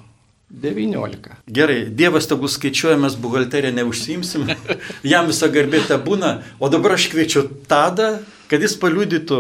19. 0.50 1.36
Gerai, 1.52 1.86
Dievas 1.90 2.30
tegul 2.30 2.50
skaičiuoja, 2.52 2.98
mes 3.02 3.16
buhalteriją 3.20 3.74
neužsimsim, 3.76 4.46
jam 5.12 5.28
visą 5.28 5.50
garbė 5.52 5.82
te 5.88 5.98
būna, 6.02 6.38
o 6.62 6.70
dabar 6.72 6.96
aš 6.96 7.10
kviečiu 7.12 7.48
Tadą, 7.70 8.20
kad 8.52 8.64
jis 8.64 8.78
paliudytų, 8.80 9.40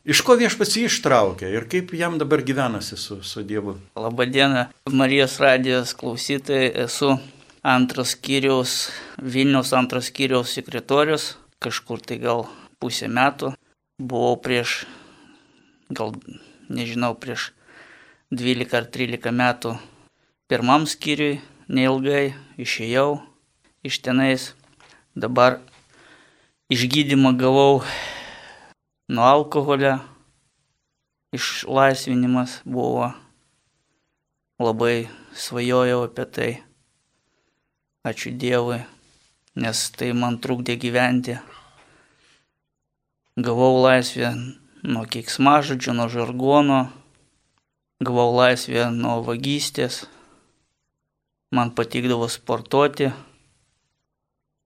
Iš 0.00 0.22
ko 0.24 0.32
viešpats 0.40 0.78
jį 0.78 0.86
ištraukė 0.88 1.50
ir 1.52 1.66
kaip 1.68 1.90
jam 1.92 2.14
dabar 2.16 2.40
gyvenasi 2.40 2.96
su, 2.96 3.18
su 3.20 3.42
Dievu? 3.44 3.74
Labadiena, 4.00 4.70
Marijos 4.88 5.34
radijos 5.42 5.92
klausytojai, 5.92 6.70
esu 6.86 7.18
antros 7.60 8.14
skyriaus, 8.14 8.88
Vilniaus 9.20 9.74
antros 9.76 10.08
skyriaus 10.08 10.54
sekretorius, 10.56 11.34
kažkur 11.60 12.00
tai 12.00 12.16
gal 12.22 12.46
pusę 12.80 13.10
metų. 13.12 13.52
Buvau 14.00 14.38
prieš, 14.40 14.86
gal 15.92 16.14
nežinau, 16.72 17.12
prieš 17.20 17.50
12 18.32 18.78
ar 18.80 18.88
13 18.88 19.34
metų 19.36 19.74
pirmam 20.48 20.86
skyriui, 20.88 21.42
neilgai 21.68 22.30
išėjau 22.56 23.20
iš 23.84 24.00
tenais. 24.00 24.54
Dabar 25.12 25.58
išgydymą 26.72 27.34
gavau 27.36 27.82
nuo 29.10 29.24
alkoholio 29.24 29.98
išlaisvinimas 31.32 32.60
buvo. 32.64 33.10
Labai 34.58 35.08
svajojau 35.34 36.04
apie 36.06 36.26
tai. 36.34 36.52
Ačiū 38.06 38.30
Dievui, 38.38 38.78
nes 39.58 39.78
tai 39.98 40.12
man 40.14 40.38
trukdė 40.38 40.76
gyventi. 40.78 41.34
Gavau 43.40 43.82
laisvę 43.82 44.30
nuo 44.86 45.04
keiksmažodžių, 45.10 45.96
nuo 45.96 46.06
žargono, 46.12 46.80
gavau 47.98 48.30
laisvę 48.36 48.86
nuo 48.94 49.18
vagystės, 49.26 50.04
man 51.50 51.74
patikdavo 51.74 52.30
sportuoti, 52.30 53.10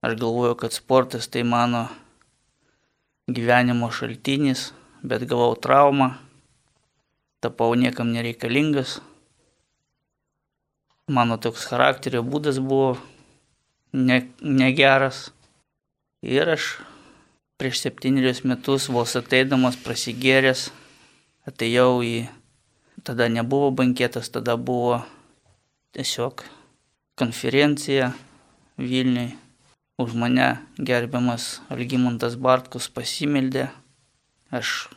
aš 0.05 0.19
galvoju, 0.21 0.55
kad 0.59 0.77
sportas 0.77 1.31
tai 1.33 1.47
mano 1.49 1.87
gyvenimo 3.29 3.91
šaltinis, 3.91 4.73
bet 5.03 5.25
gavau 5.29 5.55
traumą, 5.57 6.15
tapau 7.41 7.75
niekam 7.75 8.13
nereikalingas. 8.13 9.01
Mano 11.09 11.37
toks 11.37 11.67
charakterio 11.69 12.23
būdas 12.25 12.61
buvo 12.61 12.97
ne, 13.93 14.25
negeras. 14.41 15.31
Ir 16.25 16.49
aš 16.57 16.79
prieš 17.61 17.85
septynerius 17.85 18.43
metus 18.49 18.89
vos 18.89 19.13
ateidamas 19.21 19.77
prasigėręs 19.77 20.71
atėjau 21.49 22.01
į, 22.01 22.17
tada 23.05 23.29
nebuvo 23.29 23.69
banketas, 23.77 24.33
tada 24.33 24.57
buvo 24.57 25.03
tiesiog 25.93 26.45
konferencija 27.21 28.13
Vilniui. 28.81 29.44
Už 29.95 30.13
mane 30.19 30.59
gerbiamas 30.75 31.61
Algymantas 31.71 32.35
Bartkus 32.35 32.89
pasimeldė. 32.91 33.69
Aš 34.51 34.89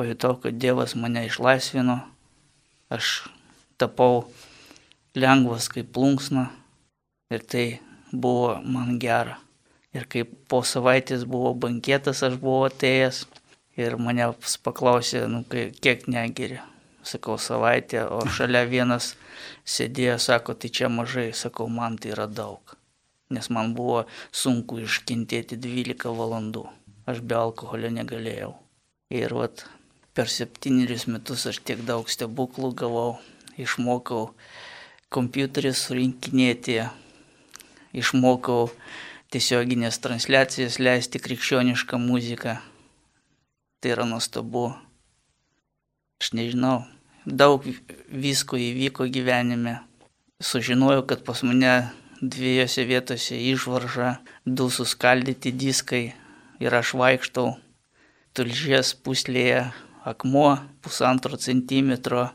pajutau, 0.00 0.38
kad 0.40 0.56
Dievas 0.56 0.94
mane 0.96 1.26
išlaisvino. 1.28 1.98
Aš 2.88 3.28
tapau 3.76 4.30
lengvas 5.12 5.68
kaip 5.68 5.90
plunksna 5.92 6.46
ir 7.28 7.44
tai 7.44 7.66
buvo 8.08 8.56
man 8.64 8.96
gera. 9.02 9.36
Ir 9.92 10.08
kaip 10.08 10.32
po 10.48 10.62
savaitės 10.64 11.24
buvo 11.28 11.52
bankėtas, 11.52 12.24
aš 12.24 12.36
buvau 12.40 12.70
atėjęs 12.70 13.22
ir 13.80 13.98
mane 14.00 14.30
paklausė, 14.64 15.26
nu, 15.28 15.44
kiek 15.48 16.08
negeri. 16.08 16.60
Sakau, 17.06 17.36
savaitę, 17.38 18.02
o 18.08 18.24
šalia 18.32 18.64
vienas 18.66 19.12
sėdėjo, 19.68 20.16
sako, 20.24 20.56
tai 20.56 20.72
čia 20.72 20.88
mažai, 20.90 21.30
sakau, 21.36 21.68
man 21.68 22.00
tai 22.00 22.16
yra 22.16 22.26
daug. 22.26 22.75
Nes 23.30 23.48
man 23.50 23.72
buvo 23.74 24.04
sunku 24.30 24.78
iškentėti 24.84 25.58
12 25.58 26.12
valandų. 26.14 26.66
Aš 27.10 27.22
be 27.22 27.34
alkoholio 27.38 27.90
negalėjau. 27.94 28.52
Ir 29.14 29.34
vat 29.34 29.64
per 30.14 30.30
septynerius 30.30 31.06
metus 31.10 31.46
aš 31.50 31.58
tiek 31.66 31.82
daug 31.86 32.08
stebuklų 32.10 32.72
gavau, 32.78 33.18
išmokau 33.58 34.30
kompiuterį 35.14 35.72
surinkinėti, 35.76 36.80
išmokau 37.94 38.70
tiesioginės 39.34 40.00
transliacijas 40.02 40.80
leisti 40.82 41.22
krikščionišką 41.22 42.00
muziką. 42.02 42.56
Tai 43.80 43.92
yra 43.92 44.06
nuostabu. 44.08 44.70
Aš 46.22 46.32
nežinau, 46.32 46.86
daug 47.26 47.66
visko 48.08 48.56
įvyko 48.56 49.10
gyvenime. 49.12 49.80
Sužinojau, 50.40 51.04
kad 51.08 51.22
pas 51.24 51.42
mane 51.44 51.74
dviejose 52.20 52.84
vietose 52.84 53.38
išvarža, 53.52 54.16
du 54.44 54.70
suskaldyti 54.70 55.52
diskai 55.52 56.04
ir 56.60 56.74
aš 56.74 56.94
vaikštau 56.96 57.54
tulžies 58.36 58.92
puslėje 59.04 59.66
akmuo 60.06 60.58
pusantro 60.84 61.38
centimetro, 61.40 62.28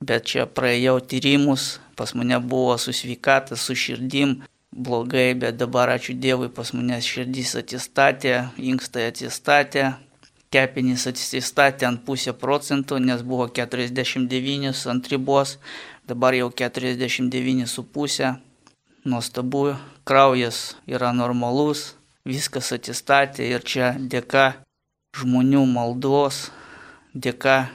bet 0.00 0.30
čia 0.30 0.46
praėjau 0.46 0.98
tyrimus, 1.10 1.78
pas 1.98 2.14
mane 2.14 2.38
buvo 2.40 2.76
su 2.78 2.94
sveikata, 2.94 3.58
su 3.58 3.74
širdim, 3.74 4.38
blogai, 4.72 5.34
bet 5.34 5.58
dabar 5.58 5.90
ačiū 5.96 6.14
Dievui 6.14 6.48
pas 6.54 6.70
manęs 6.76 7.08
širdys 7.08 7.56
atsistatė, 7.58 8.34
inkstai 8.70 9.08
atsistatė, 9.10 9.90
kepenys 10.54 11.08
atsistatė 11.10 11.88
ant 11.88 12.04
pusę 12.06 12.32
procentų, 12.32 13.00
nes 13.02 13.24
buvo 13.26 13.48
49 13.50 14.86
ant 14.92 15.10
ribos, 15.12 15.58
dabar 16.08 16.36
jau 16.38 16.50
49,5. 16.54 18.47
Nuostabu, 19.08 19.72
kraujas 20.04 20.76
yra 20.84 21.14
normalus, 21.16 21.94
viskas 22.28 22.74
atsistatė 22.76 23.46
ir 23.48 23.64
čia 23.64 23.94
dėka 23.96 24.58
žmonių 25.16 25.62
maldos, 25.70 26.48
dėka, 27.16 27.70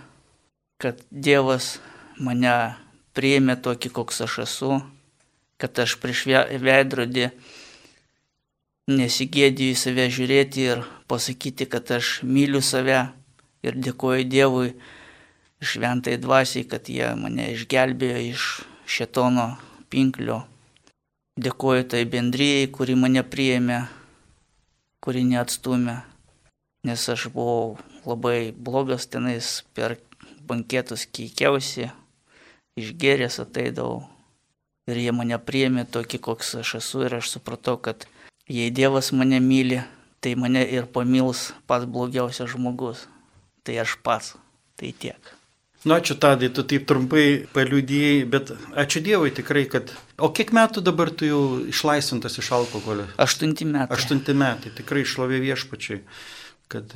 kad 0.77 1.01
Dievas 1.09 1.79
mane 2.21 2.75
priėmė 3.17 3.57
tokį, 3.65 3.89
koks 3.97 4.21
aš 4.27 4.37
esu, 4.45 4.77
kad 5.57 5.81
aš 5.81 5.97
prieš 6.03 6.25
veidrodį 6.61 7.31
nesigėdiju 8.93 9.73
į 9.73 9.79
save 9.79 10.09
žiūrėti 10.13 10.69
ir 10.69 10.85
pasakyti, 11.09 11.65
kad 11.65 11.89
aš 11.97 12.19
myliu 12.21 12.61
save 12.61 13.07
ir 13.63 13.79
dėkoju 13.79 14.29
Dievui 14.29 14.73
šventai 15.63 16.17
dvasiai, 16.19 16.67
kad 16.67 16.89
jie 16.91 17.13
mane 17.17 17.53
išgelbėjo 17.55 18.25
iš 18.33 18.49
šetono 18.85 19.53
pinklio. 19.89 20.43
Dėkoju 21.33 21.87
tai 21.89 22.03
bendryjai, 22.05 22.67
kuri 22.69 22.93
mane 22.93 23.23
priėmė, 23.25 23.79
kuri 25.01 25.23
neatstumė, 25.25 25.95
nes 26.85 27.05
aš 27.09 27.25
buvau 27.33 27.79
labai 28.05 28.53
blogas 28.53 29.07
tenais 29.09 29.63
per 29.73 29.97
banketus 30.45 31.07
keikiausi, 31.09 31.89
išgeręs 32.77 33.39
ateidavau 33.41 34.03
ir 34.85 34.99
jie 35.01 35.15
mane 35.15 35.39
priėmė 35.41 35.87
tokį, 35.89 36.21
koks 36.21 36.53
aš 36.61 36.75
esu 36.83 37.01
ir 37.07 37.17
aš 37.17 37.33
supratau, 37.33 37.79
kad 37.81 38.05
jei 38.45 38.69
Dievas 38.69 39.09
mane 39.09 39.41
myli, 39.41 39.81
tai 40.21 40.35
mane 40.37 40.61
ir 40.69 40.85
pamils 40.85 41.49
pats 41.65 41.89
blogiausias 41.89 42.53
žmogus. 42.53 43.07
Tai 43.65 43.81
aš 43.81 43.97
pats. 44.05 44.35
Tai 44.77 44.89
tiek. 44.99 45.32
Nu, 45.83 45.97
ačiū 45.97 46.15
Tadai, 46.15 46.47
tu 46.55 46.63
taip 46.63 46.85
trumpai 46.87 47.43
paliudėjai, 47.51 48.23
bet 48.31 48.53
ačiū 48.79 49.01
Dievui 49.03 49.33
tikrai, 49.35 49.65
kad... 49.71 49.91
O 50.15 50.29
kiek 50.31 50.53
metų 50.55 50.83
dabar 50.85 51.11
tu 51.11 51.27
jau 51.27 51.41
išlaisvintas 51.67 52.39
iš 52.39 52.53
alkoholio? 52.55 53.09
Aštunti 53.19 53.67
metai. 53.67 53.97
Aštunti 53.97 54.35
metai, 54.37 54.71
tikrai 54.77 55.03
šlovė 55.03 55.41
viešpačiai, 55.43 55.99
kad 56.71 56.95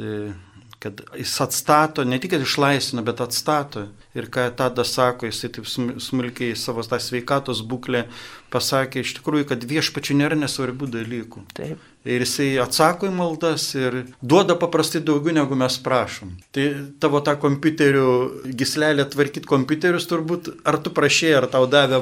kad 0.80 1.02
jis 1.18 1.34
atstato, 1.42 2.04
ne 2.06 2.20
tik 2.22 2.36
išlaisvina, 2.38 3.02
bet 3.06 3.22
atstato. 3.24 3.88
Ir 4.18 4.30
ką 4.34 4.48
tada 4.58 4.86
sako, 4.86 5.30
jisai 5.30 5.50
taip 5.54 5.68
smulkiai 6.02 6.56
savo 6.58 6.82
tą 6.86 7.00
sveikatos 7.02 7.64
būklę 7.66 8.06
pasakė, 8.54 9.02
iš 9.02 9.18
tikrųjų, 9.20 9.48
kad 9.52 9.66
viešpačių 9.70 10.18
nėra 10.18 10.38
nesvarbių 10.40 10.90
dalykų. 10.96 11.44
Taip. 11.58 11.84
Ir 12.08 12.24
jisai 12.24 12.50
atsako 12.64 13.10
į 13.10 13.14
maldas 13.18 13.68
ir 13.76 14.04
duoda 14.22 14.56
paprastai 14.58 15.02
daugiau 15.06 15.36
negu 15.36 15.58
mes 15.60 15.78
prašom. 15.84 16.38
Tai 16.56 16.68
tavo 17.04 17.22
tą 17.26 17.36
kompiuterių 17.42 18.10
gislelę 18.58 19.06
tvarkyti 19.12 19.50
kompiuterius 19.50 20.08
turbūt, 20.10 20.54
ar 20.66 20.80
tu 20.82 20.94
prašėjai, 20.96 21.40
ar 21.42 21.50
tau 21.58 21.66
davė 21.70 22.02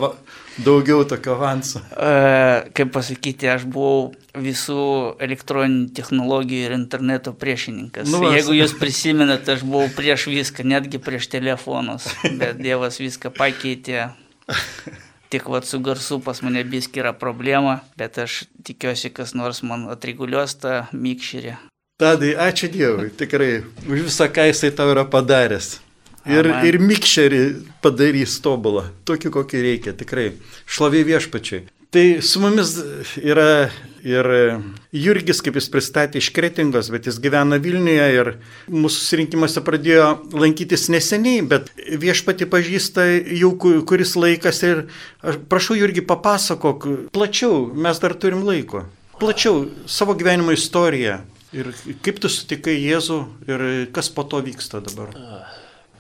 daugiau 0.58 1.04
tokio 1.08 1.36
avanso? 1.36 1.82
E, 1.92 2.70
kaip 2.76 2.92
pasakyti, 2.96 3.50
aš 3.52 3.66
buvau 3.68 4.14
visų 4.36 4.80
elektroninių 5.24 5.90
technologijų 5.96 6.70
ir 6.70 6.76
interneto 6.78 7.34
priešininkas. 7.36 8.10
Nu, 8.12 8.24
Jeigu 8.34 8.56
jūs 8.58 8.76
prisimenate, 8.80 9.58
aš 9.58 9.66
buvau 9.68 9.90
prieš 9.96 10.28
viską, 10.32 10.66
netgi 10.68 11.02
prieš 11.04 11.30
telefonus, 11.34 12.08
bet 12.40 12.60
Dievas 12.62 13.00
viską 13.04 13.34
pakeitė. 13.36 14.10
Tik 15.34 15.48
vad 15.50 15.66
su 15.66 15.80
garsu 15.82 16.20
pas 16.22 16.40
mane 16.46 16.62
biski 16.64 17.02
yra 17.02 17.12
problema, 17.18 17.80
bet 17.98 18.20
aš 18.22 18.44
tikiuosi, 18.64 19.10
kas 19.10 19.34
nors 19.36 19.64
man 19.66 19.88
atriguliuos 19.92 20.54
tą 20.62 20.84
mikšerį. 20.94 21.56
Tadai, 21.96 22.34
ačiū 22.36 22.68
Dievui, 22.68 23.10
tikrai, 23.16 23.64
už 23.88 24.06
visą, 24.10 24.28
ką 24.28 24.50
jisai 24.50 24.74
tau 24.76 24.92
yra 24.92 25.06
padaręs. 25.08 25.78
Ir, 26.26 26.48
Amen. 26.50 26.66
ir 26.66 26.80
mikšerį 26.82 27.42
padarys 27.86 28.40
tobulą, 28.42 28.88
tokį 29.06 29.30
kokį 29.36 29.60
reikia, 29.62 29.94
tikrai. 29.98 30.32
Šlovė 30.66 31.04
viešpačiai. 31.06 31.68
Tai 31.94 32.22
su 32.26 32.42
mumis 32.42 32.74
yra 33.22 33.70
ir 34.06 34.28
Jurgis, 34.92 35.40
kaip 35.46 35.56
jis 35.56 35.70
pristatė 35.72 36.20
iš 36.20 36.28
Kretingos, 36.36 36.90
bet 36.92 37.08
jis 37.08 37.22
gyvena 37.24 37.56
Vilniuje 37.62 38.08
ir 38.18 38.32
mūsų 38.68 38.98
susirinkimuose 38.98 39.64
pradėjo 39.66 40.10
lankytis 40.36 40.90
neseniai, 40.92 41.46
bet 41.48 41.72
viešpati 42.04 42.50
pažįsta 42.52 43.06
jau 43.40 43.54
kuris 43.88 44.16
laikas 44.20 44.60
ir 44.68 44.84
aš 45.24 45.40
prašau 45.48 45.78
Jurgi 45.80 46.04
papasakok 46.06 46.90
plačiau, 47.16 47.70
mes 47.72 48.02
dar 48.04 48.18
turim 48.20 48.44
laiko. 48.44 48.84
Plačiau 49.22 49.70
savo 49.88 50.18
gyvenimo 50.20 50.52
istoriją 50.52 51.22
ir 51.56 51.72
kaip 52.04 52.20
tu 52.20 52.28
sutikai 52.28 52.76
Jėzų 52.76 53.22
ir 53.48 53.70
kas 53.96 54.12
po 54.12 54.28
to 54.28 54.44
vyksta 54.44 54.84
dabar. 54.84 55.16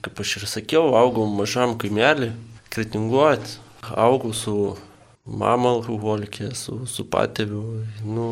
Kaip 0.05 0.19
aš 0.21 0.35
ir 0.37 0.45
sakiau, 0.45 0.91
augau 0.93 1.25
mažam 1.25 1.71
kaimelį, 1.81 2.29
kretinguot, 2.69 3.55
augau 3.89 4.35
su 4.37 4.75
mama 5.25 5.71
alkoholikė, 5.79 6.51
su, 6.53 6.83
su 6.85 7.07
patėviu. 7.09 7.63
Nu, 8.05 8.27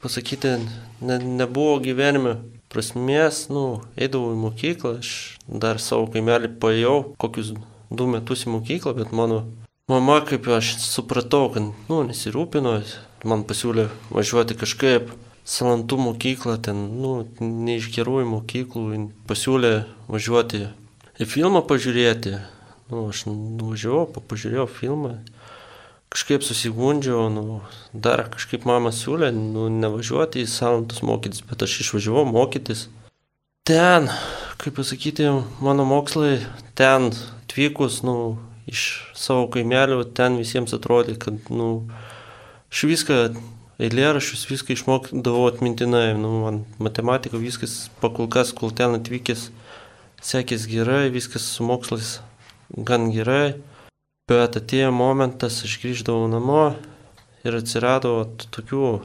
pasakyti, 0.00 0.56
ne, 1.04 1.18
nebuvo 1.20 1.76
gyvenime 1.84 2.38
prasmės, 2.72 3.48
nu, 3.52 3.82
eidavau 4.00 4.32
į 4.32 4.40
mokyklą, 4.46 4.94
aš 5.02 5.12
dar 5.44 5.80
savo 5.82 6.08
kaimelį 6.14 6.54
paėjau, 6.62 6.96
kokius 7.20 7.52
du 7.90 8.08
metus 8.08 8.46
į 8.46 8.54
mokyklą, 8.56 8.96
bet 9.02 9.12
mano 9.12 9.42
mama, 9.90 10.20
kaip 10.24 10.48
aš 10.56 10.76
supratau, 10.80 11.50
kad, 11.52 11.68
nu, 11.90 12.02
nesirūpino, 12.08 12.78
man 13.28 13.44
pasiūlė 13.44 13.90
važiuoti 14.08 14.56
kažkaip 14.56 15.12
salantų 15.44 15.98
mokyklą, 16.00 16.56
ten, 16.64 16.86
nu, 17.02 17.14
ne 17.42 17.76
iš 17.80 17.90
gerųjų 17.92 18.28
mokyklų, 18.38 19.06
pasiūlė 19.28 19.74
važiuoti 20.08 20.68
filmą 21.28 21.60
pažiūrėti, 21.68 22.38
nu, 22.90 23.08
aš 23.10 23.26
nuvažiavau, 23.28 24.06
pažiūrėjau 24.30 24.66
filmą, 24.72 25.18
kažkaip 26.10 26.42
susigundžiau, 26.42 27.28
nu, 27.30 27.60
dar 27.92 28.24
kažkaip 28.32 28.64
mama 28.66 28.92
siūlė, 28.94 29.30
nu, 29.34 29.68
nevažiuoti 29.70 30.42
į 30.42 30.48
salantus 30.50 31.04
mokytis, 31.06 31.44
bet 31.46 31.62
aš 31.66 31.80
išvažiavau 31.84 32.24
mokytis. 32.26 32.88
Ten, 33.68 34.08
kaip 34.58 34.78
pasakyti, 34.80 35.28
mano 35.62 35.84
mokslai, 35.86 36.40
ten 36.74 37.12
atvykus, 37.44 38.00
nu, 38.06 38.40
iš 38.70 39.12
savo 39.14 39.46
kaimelio, 39.52 40.02
ten 40.04 40.40
visiems 40.40 40.74
atrodė, 40.74 41.14
kad, 41.20 41.38
nu, 41.52 41.70
aš 42.72 42.84
viską, 42.90 43.20
eilėraščius, 43.80 44.48
viską 44.50 44.74
išmokdavau 44.74 45.46
atmintinai, 45.52 46.12
nu, 46.18 46.32
man 46.44 46.62
matematika 46.82 47.38
viskas 47.40 47.84
pakolkas, 48.02 48.50
kol 48.56 48.74
ten 48.74 48.98
atvykęs, 48.98 49.48
sekės 50.20 50.66
gerai, 50.68 51.08
viskas 51.12 51.46
su 51.54 51.64
mokslais 51.64 52.18
gan 52.76 53.08
gerai, 53.14 53.56
bet 54.30 54.56
atėjo 54.60 54.92
momentas, 54.94 55.62
aš 55.66 55.78
grįždavau 55.82 56.28
namo 56.30 56.64
ir 57.44 57.56
atsirado 57.56 58.14
tokių 58.52 59.00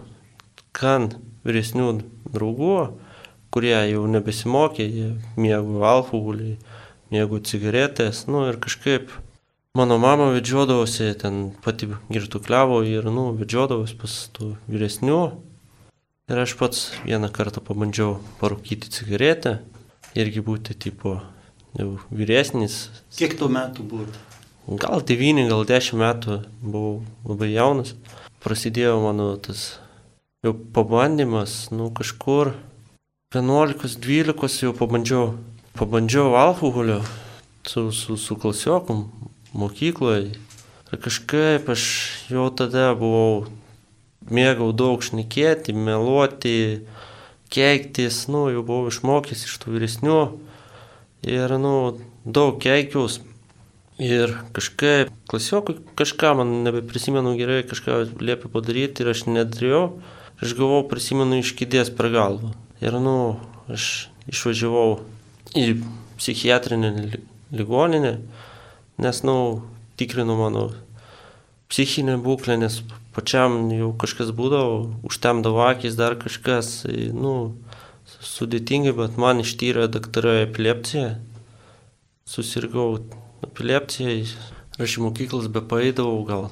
gan 0.75 1.09
vyresnių 1.47 1.91
draugų, 2.35 2.77
kurie 3.53 3.77
jau 3.91 4.03
nebesimokė, 4.11 4.85
jie 4.85 5.11
mėgo 5.39 5.85
alkoholį, 5.87 6.57
mėgo 7.13 7.39
cigaretės, 7.39 8.25
nu 8.27 8.43
ir 8.49 8.59
kažkaip 8.59 9.13
mano 9.75 9.97
mama 10.01 10.31
vedžiodavosi, 10.35 11.13
ten 11.21 11.53
pati 11.63 11.89
girtukliavo 12.11 12.81
ir, 12.87 13.07
nu, 13.11 13.29
vedžiodavosi 13.39 13.97
pas 14.01 14.17
tų 14.35 14.55
vyresnių. 14.67 15.21
Ir 16.25 16.41
aš 16.41 16.55
pats 16.57 16.85
vieną 17.05 17.29
kartą 17.29 17.61
pabandžiau 17.61 18.15
parūkyti 18.39 18.89
cigaretę, 18.89 19.59
irgi 20.15 20.43
būti 20.43 20.75
tipo 20.79 21.19
jau 21.75 21.95
vyresnis. 22.09 22.89
Kiek 23.17 23.35
tų 23.39 23.49
metų 23.51 23.85
buvo? 23.87 24.07
Gal 24.65 25.03
9, 25.05 25.45
gal 25.51 25.65
10 25.69 25.99
metų 26.01 26.39
buvau 26.63 26.93
labai 27.27 27.51
jaunas. 27.51 27.93
Prasidėjo 28.41 28.97
mano 29.03 29.35
tas 29.41 29.75
jau 30.45 30.55
pabandymas, 30.73 31.67
nu 31.73 31.91
kažkur 31.93 32.53
11-12 33.35 34.63
jau 34.63 34.73
pabandžiau, 34.77 35.35
pabandžiau 35.77 36.33
alkoholio 36.39 37.01
su, 37.67 37.91
su, 37.91 38.17
su 38.17 38.37
klasiokom 38.39 39.09
mokykloje. 39.53 40.33
Ir 40.93 41.01
kažkaip 41.01 41.69
aš 41.73 41.85
jau 42.29 42.47
tada 42.53 42.93
buvau, 42.97 43.47
mėgau 44.29 44.69
daug 44.71 45.01
šnekėti, 45.03 45.73
meluoti, 45.73 46.85
keiktis, 47.55 48.25
nu, 48.31 48.45
jau 48.53 48.63
buvau 48.65 48.91
išmokęs 48.91 49.45
iš 49.47 49.55
tų 49.61 49.75
vyresnių. 49.75 50.19
Ir, 51.25 51.55
nu, 51.61 51.75
daug 52.25 52.59
keikiaus. 52.61 53.21
Ir 53.95 54.33
kažkaip, 54.55 55.13
klasiokui 55.31 55.77
kažką 55.95 56.33
man 56.41 56.51
nebeprisimenu 56.65 57.37
gerai, 57.39 57.61
kažką 57.63 58.01
liepė 58.19 58.51
padaryti 58.51 59.05
ir 59.05 59.13
aš 59.13 59.23
nedariau. 59.29 59.85
Aš 60.43 60.57
gavau, 60.57 60.81
prisimenu, 60.91 61.39
iš 61.39 61.53
kėdės 61.55 61.93
per 61.95 62.11
galvą. 62.11 62.51
Ir, 62.83 62.99
nu, 62.99 63.37
aš 63.71 64.09
išvažiavau 64.27 64.99
į 65.55 65.79
psichiatrinę 66.19 66.91
ligoninę 67.55 68.17
nes, 68.97 69.23
nu, 69.23 69.61
tikrinu 69.95 70.35
mano 70.35 70.71
psichinę 71.75 72.15
būklę, 72.23 72.55
nes 72.61 72.79
pačiam 73.11 73.65
jau 73.75 73.89
kažkas 73.99 74.29
būdavo, 74.31 74.75
užtemdavo 75.03 75.59
akis, 75.67 75.97
dar 75.99 76.13
kažkas, 76.15 76.85
tai, 76.85 77.09
nu, 77.11 77.33
sudėtingai, 78.23 78.93
bet 78.95 79.17
man 79.19 79.43
ištyrė 79.43 79.89
daktarai 79.91 80.45
epilepsiją, 80.45 81.17
susirgau 82.31 83.01
epilepsiją, 83.43 84.21
aš 84.79 84.95
į 85.01 85.03
mokyklas 85.03 85.49
be 85.51 85.59
paėdavau 85.67 86.21
gal 86.29 86.47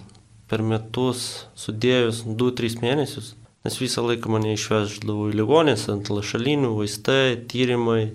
per 0.52 0.60
metus, 0.60 1.48
sudėjus 1.56 2.26
2-3 2.28 2.84
mėnesius, 2.84 3.32
nes 3.64 3.80
visą 3.80 4.04
laiką 4.04 4.34
mane 4.34 4.58
išveždavo 4.58 5.30
į 5.32 5.38
ligonės 5.40 5.88
ant 5.94 6.12
lašalinių, 6.12 6.74
vaistai, 6.82 7.38
tyrimai, 7.48 8.12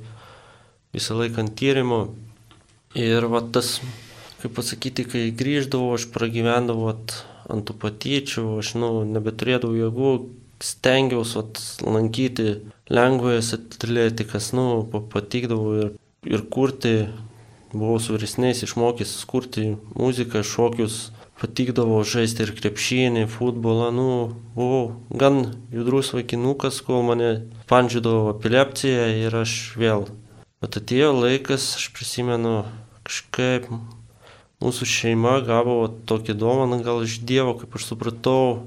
visą 0.92 1.16
laiką 1.16 1.46
ant 1.46 1.56
tyrimo. 1.56 2.02
Ir 3.00 3.24
va 3.32 3.40
tas 3.54 3.78
kaip 4.42 4.54
pasakyti, 4.54 5.06
kai 5.08 5.24
grįždavau, 5.34 5.94
aš 5.96 6.08
pragyvendavau 6.14 6.92
ant 6.92 7.64
tų 7.66 7.76
patyčių, 7.82 8.44
aš, 8.62 8.74
nu, 8.78 8.90
nebeturėdavau 9.08 9.78
jėgų, 9.78 10.12
stengiausi 10.62 11.42
lankyti 11.86 12.48
lengvąjas 12.90 13.54
atletikas, 13.58 14.52
nu, 14.56 14.84
patikdavau 15.12 15.74
ir, 15.82 15.92
ir 16.26 16.44
kurti, 16.50 16.94
buvau 17.72 17.98
su 18.00 18.16
vyresniais 18.16 18.64
išmokęs 18.64 19.14
kurti 19.28 19.76
muziką, 19.94 20.42
šokius, 20.46 21.08
patikdavo 21.38 22.00
žaisti 22.06 22.42
ir 22.46 22.54
krepšinį, 22.58 23.26
futbolą, 23.30 23.90
nu, 23.94 24.08
buvau 24.56 24.82
gan 25.10 25.44
judrus 25.74 26.10
vaikinukas, 26.16 26.80
kol 26.86 27.04
mane 27.06 27.30
pandžiūdavo 27.70 28.34
epilepcija 28.36 29.06
ir 29.26 29.38
aš 29.44 29.54
vėl. 29.78 30.08
Bet 30.58 30.80
atėjo 30.80 31.12
laikas, 31.14 31.70
aš 31.78 31.92
prisimenu, 31.94 32.64
kažkaip 33.06 33.70
mūsų 34.62 34.88
šeima 34.90 35.38
gavo 35.46 35.80
tokį 36.08 36.34
dovaną 36.38 36.80
gal 36.82 37.04
iš 37.06 37.20
Dievo, 37.22 37.54
kaip 37.60 37.76
aš 37.78 37.90
supratau, 37.92 38.66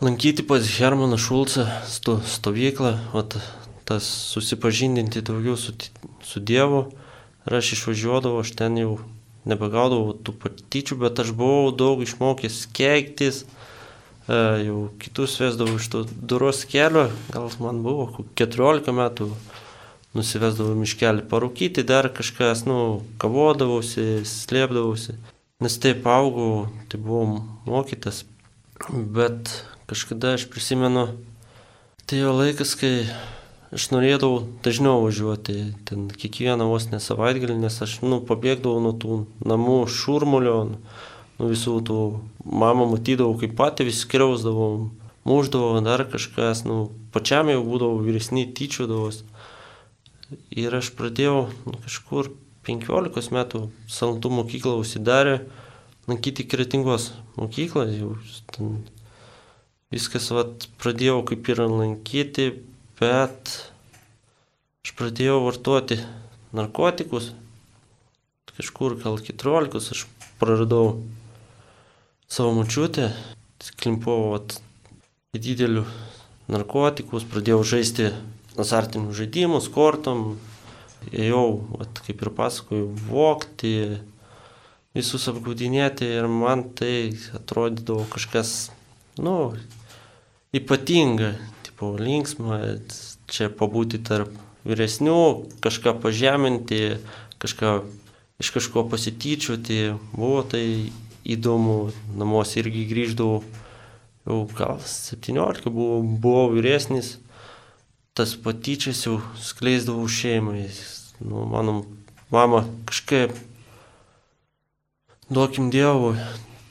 lankyti 0.00 0.44
pas 0.46 0.62
Hermaną 0.62 1.18
Šulcą 1.18 1.66
sto, 1.90 2.20
stovyklą, 2.22 2.94
vat, 3.14 3.38
tas 3.86 4.06
susipažindinti 4.32 5.24
daugiau 5.26 5.58
su, 5.58 5.74
su 6.22 6.42
Dievu. 6.42 6.86
Ir 7.46 7.60
aš 7.60 7.76
išvažiuodavau, 7.76 8.42
aš 8.42 8.56
ten 8.58 8.78
jau 8.80 8.96
nebegaudavau 9.46 10.16
tų 10.26 10.34
patyčių, 10.42 10.98
bet 11.04 11.20
aš 11.22 11.30
buvau 11.38 11.70
daug 11.70 12.02
išmokęs 12.02 12.64
keiktis, 12.74 13.44
e, 14.26 14.40
jau 14.66 14.80
kitus 15.02 15.36
vesdavau 15.38 15.78
iš 15.78 15.86
to 15.92 16.02
duros 16.10 16.64
kelio, 16.66 17.06
gal 17.30 17.46
man 17.62 17.84
buvo 17.86 18.26
14 18.38 18.90
metų 18.94 19.30
nusivesdavau 20.16 20.74
miškelį 20.80 21.26
parūkyti, 21.30 21.84
dar 21.86 22.08
kažkas, 22.14 22.64
nu, 22.68 23.02
kavodavausi, 23.22 24.24
slėpdavausi. 24.26 25.16
Nes 25.64 25.78
taip 25.80 26.04
augau, 26.10 26.66
tai 26.90 27.00
buvau 27.00 27.40
mokytas. 27.68 28.24
Bet 28.92 29.52
kažkada 29.88 30.34
aš 30.36 30.48
prisimenu, 30.52 31.06
tai 32.04 32.20
jo 32.20 32.34
laikas, 32.36 32.74
kai 32.76 33.06
aš 33.74 33.88
norėdavau 33.92 34.44
dažniau 34.64 35.00
važiuoti 35.04 35.56
ten 35.88 36.06
kiekvieną 36.12 36.68
vos 36.70 36.90
ne 36.92 37.00
savaitgalį, 37.02 37.56
nes 37.62 37.80
aš, 37.82 37.98
nu, 38.04 38.20
pabėgdavau 38.26 38.82
nuo 38.84 38.92
tų 39.00 39.18
namų 39.48 39.78
šurmulio, 39.90 40.58
nuo 41.38 41.50
visų 41.50 41.78
tų, 41.88 42.00
mamą 42.44 42.88
matydavau, 42.92 43.36
kaip 43.40 43.56
patį 43.58 43.88
vis 43.88 44.02
skriausdavau, 44.04 44.90
muždavau, 45.26 45.80
dar 45.84 46.04
kažkas, 46.08 46.64
nu, 46.68 46.90
pačiam 47.14 47.50
jau 47.50 47.64
būdavau 47.66 48.00
vyresni 48.04 48.46
tyčiodavos. 48.56 49.24
Ir 50.50 50.74
aš 50.74 50.90
pradėjau 50.98 51.46
nu, 51.68 51.76
kažkur 51.84 52.32
15 52.66 53.30
metų 53.34 53.60
salantų 53.86 54.32
mokyklą 54.40 54.74
užsidarė, 54.80 55.36
lankyti 56.10 56.46
kretingos 56.50 57.12
mokyklą, 57.38 57.84
jau 57.94 58.16
ten 58.50 58.80
viskas 59.94 60.26
vat, 60.34 60.66
pradėjau 60.82 61.20
kaip 61.30 61.46
ir 61.52 61.62
lankyti, 61.70 62.48
bet 62.98 63.54
aš 64.82 64.94
pradėjau 64.98 65.38
vartoti 65.46 66.00
narkotikus, 66.56 67.30
kažkur 68.56 68.96
gal 69.02 69.20
14 69.22 69.92
aš 69.94 70.06
praradau 70.40 71.04
savo 72.26 72.54
mačiutę, 72.56 73.12
klimpau 73.78 74.40
į 75.36 75.42
didelių 75.42 75.84
narkotikus, 76.50 77.26
pradėjau 77.28 77.62
žaisti 77.76 78.10
azartinių 78.62 79.14
žaidimų, 79.16 79.60
kortom, 79.74 80.36
ėjau, 81.12 81.46
vat, 81.78 82.00
kaip 82.06 82.22
ir 82.22 82.30
pasakoju, 82.36 82.88
vokti, 83.08 83.74
visus 84.96 85.28
apgaudinėti 85.30 86.08
ir 86.18 86.28
man 86.30 86.64
tai 86.78 87.12
atrodydavo 87.36 88.06
kažkas, 88.12 88.70
nu, 89.20 89.54
ypatinga, 90.56 91.34
tipo 91.66 91.92
linksma, 92.00 92.62
čia 93.30 93.50
pabūti 93.52 94.00
tarp 94.06 94.32
vyresnių, 94.66 95.20
kažką 95.62 95.94
pažeminti, 96.02 96.96
kažką 97.42 97.76
iš 98.38 98.50
kažko 98.52 98.84
pasityčioti, 98.90 99.96
buvo 100.12 100.42
tai 100.44 100.92
įdomu, 101.26 101.92
namuose 102.16 102.60
irgi 102.60 102.84
grįždavau, 102.90 103.40
jau 104.26 104.40
gal 104.56 104.80
17 104.82 105.70
buvau, 105.70 106.02
buvau 106.02 106.50
vyresnis 106.52 107.16
tas 108.16 108.32
patyčias 108.40 109.02
jau 109.04 109.20
skleisdavau 109.36 110.08
šeimai. 110.08 110.70
Nu, 111.20 111.44
mano 111.52 111.82
mama 112.32 112.64
kažkaip, 112.88 113.36
duokim 115.28 115.68
Dievui 115.72 116.16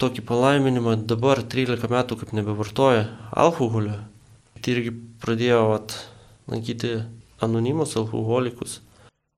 tokį 0.01 0.25
palaiminimą, 0.27 0.97
dabar 1.07 1.43
13 1.45 1.85
metų 1.91 2.17
kaip 2.19 2.33
nebevartoja 2.35 3.05
alkoholio. 3.31 3.99
Tai 4.59 4.73
irgi 4.73 4.95
pradėjo 5.21 5.61
at, 5.77 5.95
lankyti 6.49 6.97
anonimus 7.45 7.95
alkoholikus. 7.99 8.79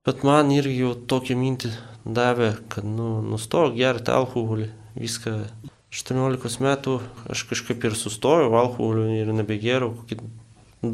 Bet 0.08 0.24
man 0.24 0.54
irgi 0.56 0.80
jau 0.86 0.96
tokia 0.96 1.36
mintį 1.36 1.74
davė, 2.08 2.54
kad 2.72 2.88
nu, 2.88 3.18
nustok 3.22 3.76
gerti 3.76 4.16
alkoholį, 4.16 4.72
viską. 4.96 5.42
18 5.88 6.60
metų 6.64 6.98
aš 7.32 7.46
kažkaip 7.50 7.86
ir 7.88 7.96
sustojau 7.96 8.52
alkoholiu 8.60 9.08
ir 9.18 9.30
nebegėriau, 9.34 9.94
kokį 10.02 10.20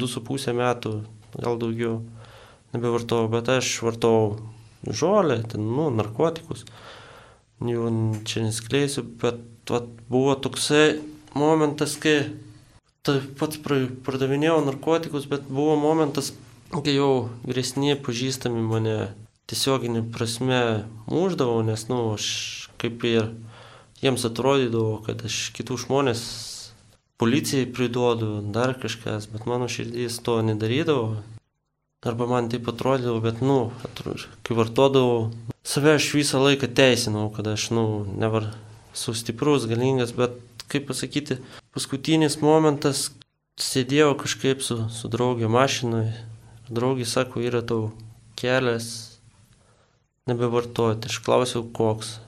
2,5 0.00 0.54
metų, 0.56 0.92
gal 1.36 1.58
daugiau 1.60 1.98
nebevartojau, 2.74 3.30
bet 3.32 3.48
aš 3.52 3.76
vartojau 3.86 4.36
žolę, 4.86 5.42
ten, 5.50 5.64
nu, 5.76 5.88
narkotikus. 5.94 6.64
Jau 7.64 7.88
čia 8.28 8.44
neskleisiu, 8.44 9.04
bet 9.22 9.40
vat, 9.70 9.86
buvo 10.10 10.34
toksai 10.36 10.98
momentas, 11.38 11.96
kai 12.00 12.34
tai 13.04 13.20
pats 13.38 13.60
pardavinėjau 13.60 14.58
narkotikus, 14.66 15.28
bet 15.30 15.46
buvo 15.48 15.76
momentas, 15.80 16.32
kai 16.74 16.96
jau 16.96 17.28
vyresni 17.44 17.94
pažįstami 18.00 18.64
mane 18.64 18.96
tiesioginį 19.50 20.06
prasme 20.12 20.60
muždavo, 21.08 21.60
nes, 21.66 21.86
nu, 21.90 22.00
aš 22.16 22.26
kaip 22.80 23.04
ir 23.08 23.30
jiems 24.02 24.24
atrodydavo, 24.28 25.02
kad 25.06 25.24
aš 25.24 25.48
kitų 25.56 25.78
žmonės 25.84 26.24
policijai 27.16 27.66
priduodu, 27.72 28.40
dar 28.54 28.74
kažkas, 28.80 29.28
bet 29.30 29.46
mano 29.46 29.68
širdys 29.70 30.18
to 30.24 30.40
nedarydavo. 30.42 31.22
Arba 32.04 32.26
man 32.28 32.50
taip 32.52 32.66
atrodydavo, 32.68 33.20
bet, 33.24 33.40
nu, 33.40 33.70
atrodo, 33.86 34.26
kai 34.44 34.56
vartodavau, 34.58 35.30
save 35.64 35.94
aš 35.96 36.10
visą 36.18 36.42
laiką 36.42 36.68
teisinau, 36.76 37.30
kad 37.32 37.48
aš, 37.48 37.70
nu, 37.72 37.84
nevar 38.20 38.50
esu 38.92 39.14
stiprus, 39.16 39.64
galingas, 39.70 40.12
bet, 40.12 40.36
kaip 40.68 40.84
pasakyti, 40.90 41.38
paskutinis 41.72 42.36
momentas, 42.42 43.06
sėdėjau 43.56 44.12
kažkaip 44.20 44.60
su, 44.66 44.82
su 44.92 45.08
draugė 45.08 45.48
mašinoje, 45.48 46.12
draugė 46.68 47.08
sako, 47.08 47.40
yra 47.40 47.64
tau 47.64 47.94
kelias, 48.36 48.90
nebevartoti, 50.28 51.08
aš 51.08 51.20
klausiau, 51.24 51.64
koks. 51.64 52.18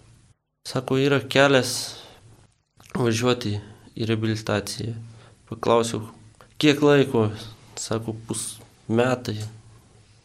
Sako, 0.67 0.97
yra 1.05 1.21
kelias 1.21 1.99
važiuoti 2.97 3.59
į 3.97 4.09
reabilitaciją. 4.11 4.95
Paklausiau, 5.49 6.05
kiek 6.61 6.83
laiko, 6.85 7.31
sako, 7.81 8.17
pus 8.29 8.57
metai, 8.89 9.39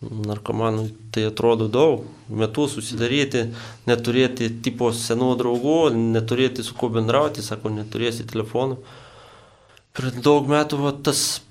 narkomanui 0.02 0.90
tai 1.14 1.28
atrodo 1.30 1.68
daug, 1.70 2.08
metus 2.30 2.74
susidaryti, 2.76 3.46
neturėti 3.90 4.50
tipo 4.66 4.90
senų 4.98 5.36
draugų, 5.42 5.78
neturėti 5.94 6.66
su 6.66 6.76
kuo 6.78 6.90
bendrauti, 6.94 7.46
sako, 7.46 7.70
neturėsi 7.76 8.26
telefonų. 8.30 8.80
Per 9.94 10.10
daug 10.26 10.50
metų 10.50 10.82
va, 10.82 10.94
tas 11.06 11.42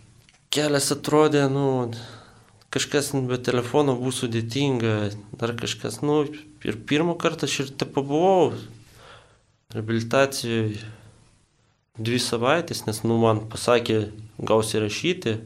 kelias 0.51 0.91
atrodė, 0.91 1.45
nu, 1.53 1.93
kažkas 2.75 3.13
be 3.29 3.39
telefono 3.39 3.95
bus 4.01 4.23
sudėtinga, 4.25 5.13
dar 5.39 5.55
kažkas, 5.59 6.01
nu, 6.03 6.25
ir 6.67 6.81
pirmą 6.91 7.15
kartą 7.21 7.47
aš 7.47 7.61
ir 7.65 7.75
te 7.79 7.87
pabuvau 7.87 8.51
reabilitacijoje 9.71 10.81
dvi 12.01 12.19
savaitės, 12.23 12.87
nes, 12.89 13.03
nu, 13.05 13.21
man 13.23 13.45
pasakė, 13.53 14.07
gausi 14.41 14.81
rašyti 14.81 15.39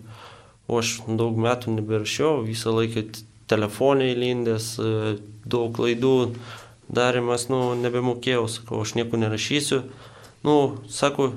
o 0.66 0.80
aš 0.80 0.98
daug 1.06 1.36
metų 1.40 1.74
neberašiau, 1.78 2.42
visą 2.44 2.72
laiką 2.74 3.04
telefonai 3.50 4.12
įlindęs, 4.14 4.68
e, 4.80 5.16
daug 5.44 5.74
klaidų 5.76 6.14
darimas, 6.88 7.48
nu, 7.52 7.74
nebemokėjau, 7.80 8.46
sakau, 8.48 8.80
aš 8.84 8.94
nieko 8.98 9.20
nerašysiu. 9.20 9.82
Nu, 10.44 10.56
sako, 10.92 11.32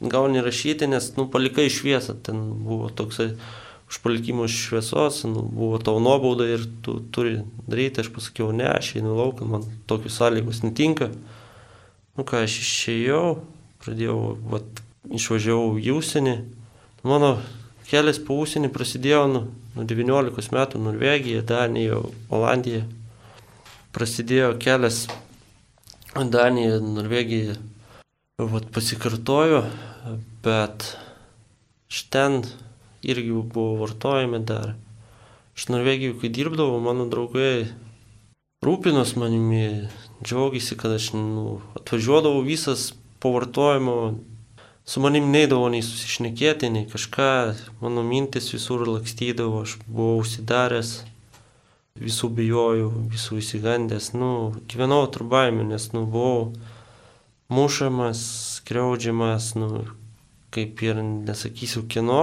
gal 0.00 0.28
nerašyti, 0.32 0.88
nes, 0.90 1.12
nu, 1.16 1.28
palikai 1.32 1.68
šviesą, 1.72 2.16
ten 2.24 2.44
buvo 2.64 2.92
toksai 2.92 3.32
už 3.88 4.02
palikimo 4.04 4.44
šviesos, 4.52 5.22
nu, 5.24 5.46
buvo 5.48 5.80
tau 5.80 5.96
nuobauda 6.04 6.44
ir 6.48 6.66
tu 6.84 6.98
turi 7.12 7.38
daryti, 7.64 8.04
aš 8.04 8.12
pasakiau, 8.12 8.52
ne, 8.52 8.68
aš 8.68 8.98
einu 9.00 9.16
lauką, 9.16 9.48
man 9.48 9.64
tokius 9.88 10.20
sąlygos 10.20 10.60
netinka. 10.66 11.08
Nu 12.18 12.26
ką, 12.28 12.42
aš 12.44 12.58
išėjau, 12.60 13.38
pradėjau, 13.84 14.18
vat, 14.52 14.82
išvažiavau 15.14 15.78
į 15.80 15.94
užsienį. 15.98 16.34
Mano 17.08 17.38
kelias 17.88 18.20
po 18.22 18.36
užsienį 18.42 18.70
prasidėjo 18.74 19.24
nuo, 19.30 19.42
nuo 19.76 19.86
19 19.88 20.52
metų 20.54 20.82
Norvegija, 20.82 21.44
Danija, 21.46 22.02
Olandija. 22.28 22.84
Prasidėjo 23.94 24.52
kelias 24.60 25.06
Danija, 26.14 26.78
Norvegija. 26.82 27.56
Vat 28.38 28.68
pasikartojo, 28.74 29.64
bet 30.44 30.84
šten 31.90 32.44
irgi 33.02 33.32
buvo 33.32 33.80
vartojami 33.82 34.42
dar. 34.46 34.76
Iš 35.58 35.68
Norvegijų, 35.72 36.20
kai 36.20 36.30
dirbdavau, 36.30 36.78
mano 36.82 37.08
draugai 37.10 37.66
rūpinos 38.62 39.16
manimi, 39.18 39.88
džiaugiasi, 40.22 40.76
kad 40.78 40.94
aš 40.94 41.12
nu, 41.16 41.58
atvažiuodavau 41.78 42.44
visas 42.46 42.92
po 43.20 43.32
vartojimo 43.34 43.98
su 44.88 45.02
manim 45.04 45.28
neįdavo 45.34 45.68
nei 45.72 45.84
susišnekėti, 45.84 46.70
nei 46.72 46.86
kažką, 46.88 47.30
mano 47.82 48.04
mintis 48.06 48.48
visur 48.54 48.86
lakstydavo, 48.88 49.64
aš 49.66 49.76
buvau 49.84 50.22
užsidaręs, 50.22 50.92
visų 51.98 52.30
bijojau, 52.38 52.88
visų 53.12 53.40
įsigandęs, 53.42 54.12
nu, 54.16 54.32
gyvenau 54.70 55.02
turbaimį, 55.12 55.66
nes, 55.72 55.90
nu, 55.92 56.06
buvau 56.08 56.52
mušamas, 57.52 58.22
skriaudžiamas, 58.58 59.50
nu, 59.58 59.82
kaip 60.54 60.80
ir 60.86 61.02
nesakysiu 61.02 61.84
kino, 61.90 62.22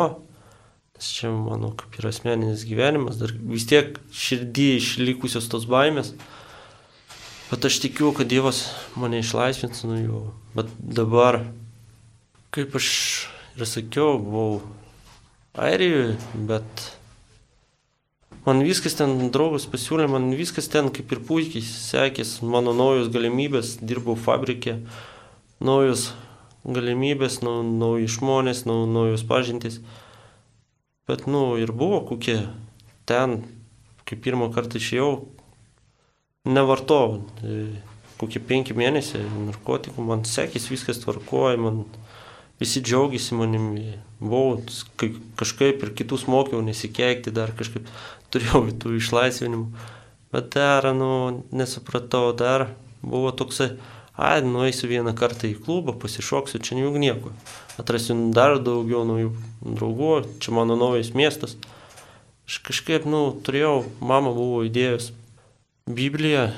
nes 0.96 1.12
čia 1.18 1.30
mano 1.34 1.74
kaip 1.78 2.00
ir 2.00 2.08
asmeninis 2.10 2.66
gyvenimas, 2.66 3.20
dar 3.22 3.34
vis 3.36 3.68
tiek 3.70 4.00
širdį 4.10 4.70
išlikusios 4.80 5.52
tos 5.52 5.68
baimės. 5.70 6.16
Bet 7.52 7.68
aš 7.70 7.78
tikiu, 7.84 8.10
kad 8.16 8.26
Dievas 8.32 8.64
mane 8.98 9.22
išlaisvins 9.22 9.86
nuo 9.86 10.00
jų. 10.00 10.24
Bet 10.56 10.72
dabar 10.80 11.42
Kaip 12.56 12.72
aš 12.80 12.90
ir 13.60 13.68
sakiau, 13.68 14.14
buvau 14.16 14.62
Airijoje, 15.60 16.14
bet 16.48 16.84
man 18.46 18.62
viskas 18.64 18.94
ten, 18.96 19.26
draugas 19.36 19.66
pasiūlė, 19.68 20.06
man 20.08 20.30
viskas 20.40 20.70
ten 20.72 20.88
kaip 20.96 21.12
ir 21.12 21.20
puikiai 21.28 21.60
sekės, 21.68 22.38
mano 22.40 22.72
naujos 22.72 23.10
galimybės, 23.12 23.74
dirbau 23.84 24.16
fabrike, 24.16 24.78
naujos 25.60 26.14
galimybės, 26.64 27.42
nau, 27.44 27.58
nauji 27.68 28.08
žmonės, 28.16 28.64
nau, 28.70 28.86
naujos 28.88 29.26
pažintys. 29.28 29.82
Bet, 31.04 31.28
nu, 31.28 31.58
ir 31.60 31.76
buvo 31.76 32.06
kokie 32.08 32.38
ten, 33.04 33.42
kai 34.08 34.16
pirmą 34.16 34.48
kartą 34.56 34.80
išėjau, 34.80 35.12
nevartojau. 36.48 37.20
Kokie 38.20 38.40
penki 38.40 38.76
mėnesiai 38.78 39.26
narkotikų, 39.50 40.04
man 40.08 40.24
sekės 40.30 40.70
viskas 40.72 41.02
tvarkoja, 41.02 41.58
man 41.60 41.84
visi 42.62 42.82
džiaugiasi 42.84 43.36
manimi. 43.36 43.98
Buvau 44.20 44.62
kažkaip 45.40 45.84
ir 45.84 45.92
kitus 45.98 46.24
mokiau 46.32 46.62
nesikeikti, 46.64 47.34
dar 47.36 47.52
kažkaip 47.58 47.90
turėjau 48.32 48.64
tų 48.80 48.96
išlaisvinimų. 49.02 49.92
Bet 50.36 50.56
dar, 50.56 50.88
nu, 50.96 51.44
nesupratau, 51.56 52.32
dar 52.36 52.70
buvo 53.04 53.32
toksai, 53.32 53.76
ai, 54.18 54.42
nueisiu 54.44 54.90
vieną 54.90 55.14
kartą 55.16 55.48
į 55.52 55.60
klubą, 55.64 55.96
pasišoksiu, 56.00 56.60
čia 56.64 56.80
juk 56.80 56.98
nieko. 57.00 57.32
Atrasiu 57.80 58.18
dar 58.36 58.58
daugiau 58.64 59.04
naujų 59.08 59.32
draugų, 59.64 60.14
čia 60.44 60.56
mano 60.56 60.76
naujas 60.80 61.14
miestas. 61.16 61.56
Aš 62.48 62.60
kažkaip, 62.68 63.08
nu, 63.10 63.28
turėjau, 63.46 63.86
mama 64.00 64.34
buvo 64.36 64.64
įdėjus 64.68 65.12
Bibliją, 65.86 66.50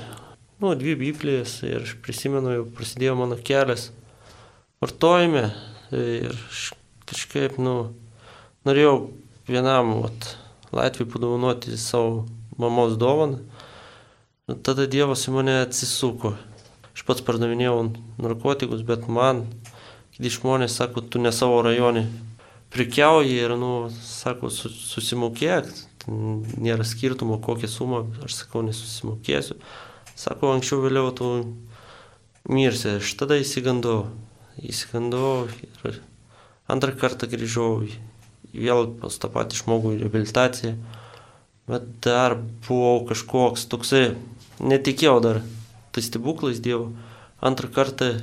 nu, 0.60 0.74
dvi 0.78 0.96
Biblijas 0.98 1.60
ir 1.66 1.82
aš 1.86 1.96
prisimenu, 2.04 2.54
jau 2.58 2.68
prasidėjo 2.76 3.16
mano 3.18 3.38
kelias 3.40 3.90
vartojime, 4.82 5.48
Ir 5.88 6.34
kažkaip, 7.08 7.54
nu, 7.56 7.94
norėjau 8.68 9.08
vienam, 9.48 10.02
vat, 10.02 10.34
Latvijai 10.68 11.08
padovanoti 11.08 11.78
savo 11.80 12.26
mamos 12.60 12.98
dovaną. 13.00 13.38
Ir 14.52 14.58
tada 14.64 14.84
Dievas 14.84 15.24
į 15.24 15.32
mane 15.32 15.54
atsisuko. 15.62 16.34
Aš 16.92 17.06
pats 17.08 17.24
pardavinėjau 17.24 17.78
narkotikus, 18.20 18.84
bet 18.84 19.08
man, 19.08 19.46
kiti 20.12 20.34
žmonės 20.34 20.76
sako, 20.76 21.06
tu 21.08 21.22
ne 21.24 21.32
savo 21.32 21.62
rajonį 21.64 22.04
prikiauji 22.74 23.40
ir, 23.40 23.56
nu, 23.56 23.88
sako, 24.04 24.52
susimokėk, 24.52 25.72
nėra 26.04 26.84
skirtumo, 26.84 27.40
kokią 27.40 27.72
sumą, 27.72 28.02
aš 28.28 28.42
sakau, 28.42 28.60
nesusimokėsiu. 28.66 29.56
Sako, 30.18 30.56
anksčiau 30.56 30.82
vėliau 30.82 31.12
tu 31.14 31.28
mirsi, 32.50 32.96
aš 32.98 33.12
tada 33.20 33.38
įsigandau 33.38 34.08
įsigandau 34.62 35.46
ir 35.86 36.00
antrą 36.70 36.94
kartą 36.98 37.28
grįžau 37.30 37.84
vėl 38.52 38.88
pas 38.98 39.18
tą 39.20 39.30
patį 39.30 39.62
žmogų 39.62 39.94
į 39.94 40.00
reabilitaciją. 40.02 40.74
Bet 41.68 41.86
dar 42.04 42.34
buvau 42.66 43.04
kažkoks 43.10 43.66
toksai, 43.68 44.16
netikėjau 44.58 45.18
dar, 45.22 45.42
tai 45.92 46.02
stebuklas 46.04 46.62
Dievo. 46.64 46.90
Antrą 47.44 47.68
kartą 47.70 48.14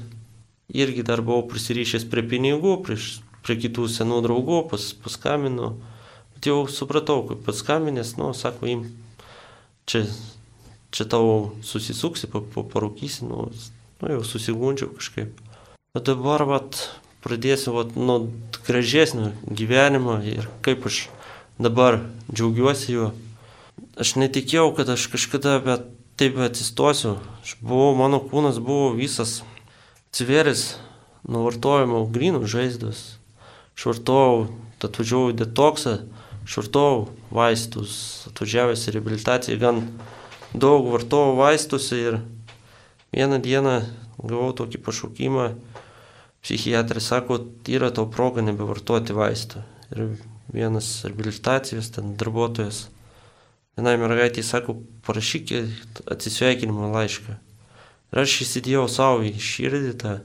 irgi 0.74 1.06
dar 1.06 1.22
buvau 1.24 1.46
prisirišęs 1.48 2.08
prie 2.12 2.26
pinigų, 2.26 2.80
prie, 2.84 2.98
prie 3.46 3.60
kitų 3.62 3.86
senų 3.94 4.24
draugų, 4.26 4.64
pas, 4.72 4.90
paskambinu. 5.06 5.76
Bet 6.36 6.50
jau 6.50 6.66
supratau, 6.68 7.22
kaip 7.30 7.46
paskambinęs, 7.46 8.16
nu, 8.20 8.34
sako, 8.36 8.68
im, 8.74 8.88
čia 9.86 10.04
čia 10.96 11.08
tau 11.12 11.52
susisuksi, 11.66 12.30
parūkysi, 12.32 13.28
nu, 13.28 13.50
nu 14.02 14.14
jau 14.16 14.22
susigundžiau 14.24 14.94
kažkaip. 14.96 15.36
Bet 15.96 16.08
dabar, 16.08 16.46
vat, 16.48 16.80
pradėsiu, 17.26 17.76
vat, 17.76 17.96
nu, 18.00 18.32
gražesnio 18.68 19.34
gyvenimo 19.46 20.22
ir 20.24 20.48
kaip 20.66 20.88
aš 20.88 21.06
dabar 21.60 22.00
džiaugiuosi 22.32 22.96
juo. 22.96 23.12
Aš 24.00 24.16
netikėjau, 24.20 24.72
kad 24.76 24.90
aš 24.92 25.08
kažkada 25.12 25.60
bet 25.64 25.88
taip 26.20 26.40
atsistosiu. 26.40 27.18
Aš 27.44 27.58
buvau, 27.60 27.94
mano 28.00 28.22
kūnas 28.24 28.60
buvo 28.64 28.94
visas 28.96 29.42
atsiveris 30.08 30.76
nuo 31.28 31.44
vartojimo 31.48 32.06
grinų 32.12 32.46
žaizdos. 32.48 33.18
Aš 33.76 33.90
vartojau, 33.92 34.46
atvažiavau 34.86 35.34
į 35.34 35.40
detoksą, 35.42 35.96
aš 36.46 36.60
vartojau 36.62 37.00
vaistus, 37.36 37.96
atvažiavęs 38.30 38.86
į 38.88 38.96
reabilitaciją, 38.96 39.58
gan 39.60 39.82
daug 40.60 40.88
vartojau 40.94 41.36
vaistus 41.40 41.92
ir 41.96 42.20
vieną 43.16 43.40
dieną 43.44 43.76
gavau 44.20 44.52
tokį 44.56 44.82
pašaukimą, 44.86 45.48
psichiatras 46.44 47.10
sako, 47.12 47.40
yra 47.68 47.92
tau 47.94 48.08
proga 48.12 48.44
nebevartoti 48.46 49.16
vaistų. 49.16 49.64
Ir 49.96 50.18
vienas 50.54 50.90
reabilitacijos 51.06 51.92
ten 51.96 52.16
darbuotojas, 52.20 52.86
vienai 53.78 53.96
mergaitė 54.02 54.44
sako, 54.46 54.80
parašyk 55.08 55.56
atsisveikinimo 56.12 56.92
laišką. 56.94 57.38
Ir 58.14 58.24
aš 58.24 58.40
įsidėjau 58.46 58.86
savo 58.92 59.26
į 59.26 59.34
širdį 59.42 59.94
tą, 60.02 60.16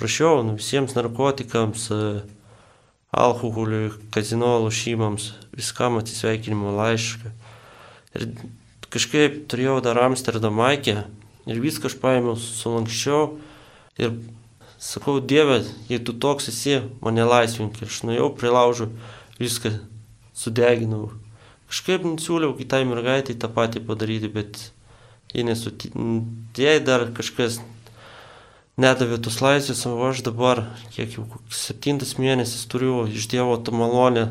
prašiau 0.00 0.42
nu, 0.44 0.56
visiems 0.58 0.96
narkotikams, 0.98 1.88
alkoholiui, 3.16 3.94
kazino 4.12 4.58
lošimams, 4.66 5.32
viskam 5.56 5.96
atsisveikinimo 6.00 6.74
laišką. 6.76 7.32
Ir 8.16 8.28
kažkaip 8.94 9.44
turėjau 9.50 9.80
dar 9.84 9.98
Amsterdamaikę 10.04 10.96
ir 11.46 11.60
viską 11.62 11.90
aš 11.90 11.98
paėmiau 12.02 12.36
sulankščiau 12.40 13.36
ir 14.02 14.16
sakau, 14.78 15.20
Dieve, 15.20 15.64
jei 15.88 15.98
tu 15.98 16.12
toks 16.12 16.50
esi, 16.52 16.80
mane 17.00 17.24
laisvink. 17.26 17.78
Aš 17.82 18.02
nuėjau 18.06 18.30
prie 18.36 18.52
laužų, 18.52 18.90
viską 19.40 19.72
sudeginau. 20.36 21.10
Kažkaip 21.70 22.04
siūliau 22.22 22.54
kitai 22.58 22.84
mergaitai 22.86 23.34
tą 23.34 23.50
patį 23.50 23.82
padaryti, 23.88 24.30
bet 24.30 24.60
jie 25.34 25.46
nesutikė. 25.46 26.04
Jei 26.56 26.82
dar 26.84 27.08
kažkas 27.16 27.58
nedavė 28.78 29.18
tos 29.24 29.40
laisvės, 29.42 29.86
o 29.88 29.96
aš 30.06 30.22
dabar, 30.26 30.66
kiek 30.94 31.16
jau 31.16 31.26
septintas 31.50 32.16
mėnesis 32.20 32.68
turiu 32.70 33.06
iš 33.08 33.26
Dievo 33.32 33.56
tą 33.58 33.74
malonę 33.74 34.28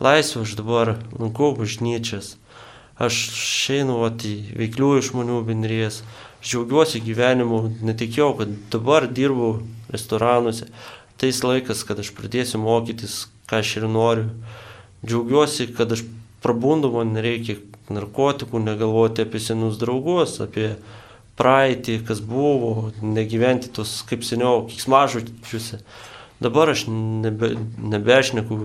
laisvę, 0.00 0.46
aš 0.46 0.56
dabar 0.62 0.96
lankau 1.18 1.52
bažnyčias 1.58 2.36
aš 3.02 3.18
išeinu 3.28 4.00
vat, 4.00 4.24
į 4.24 4.56
veikliųjų 4.56 5.04
žmonių 5.10 5.40
bendrijas, 5.46 6.00
džiaugiuosi 6.44 7.02
gyvenimu, 7.04 7.62
netikėjau, 7.84 8.30
kad 8.40 8.52
dabar 8.72 9.08
dirbu 9.10 9.50
restoranuose, 9.92 10.68
tais 11.20 11.42
laikas, 11.44 11.84
kad 11.88 12.00
aš 12.00 12.12
pradėsiu 12.16 12.60
mokytis, 12.62 13.26
ką 13.50 13.60
aš 13.62 13.76
ir 13.80 13.88
noriu. 13.90 14.28
Džiaugiuosi, 15.06 15.68
kad 15.76 15.92
aš 15.92 16.06
prabundu, 16.44 16.90
man 16.94 17.12
nereikia 17.16 17.58
narkotikų, 17.92 18.60
negalvoti 18.62 19.24
apie 19.26 19.40
senus 19.42 19.78
draugus, 19.80 20.38
apie 20.42 20.74
praeitį, 21.36 22.00
kas 22.08 22.22
buvo, 22.24 22.90
negyventi 23.02 23.70
tos 23.76 24.00
kaip 24.08 24.24
seniau, 24.24 24.64
kiksmažodžiuose. 24.70 25.82
Dabar 26.40 26.72
aš 26.72 26.84
nebe, 26.88 27.54
nebešneku, 27.80 28.58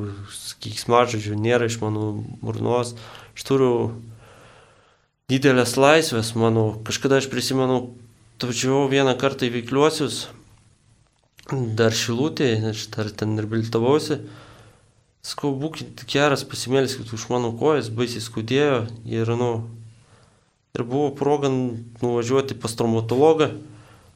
kiksmažodžių 0.64 1.38
nėra 1.40 1.68
iš 1.72 1.80
mano 1.84 2.14
burnos. 2.44 2.96
Aš 3.36 3.46
turiu 3.48 3.74
didelės 5.32 5.78
laisvės, 5.80 6.34
manau. 6.36 6.76
Kažkada 6.88 7.22
aš 7.22 7.30
prisimenu, 7.32 7.82
važiavau 8.42 8.90
vieną 8.92 9.16
kartą 9.22 9.48
į 9.48 9.56
veikliuosius, 9.60 10.26
dar 11.52 11.96
šilutėje, 11.96 12.72
aš 12.72 12.88
dar 12.96 13.12
ten 13.16 13.38
ir 13.40 13.48
biltavausi. 13.50 14.22
Skau, 15.22 15.52
būkit 15.54 16.02
geras, 16.10 16.44
pasimėlskit 16.50 17.12
už 17.14 17.28
mano 17.30 17.52
kojas, 17.54 17.92
baisiai 17.94 18.24
skudėjo 18.26 18.80
ir, 19.06 19.30
nu, 19.38 19.52
ir 20.74 20.84
buvo 20.88 21.12
proga 21.14 21.52
nuvažiuoti 21.52 22.58
pas 22.58 22.74
traumatologą. 22.78 23.52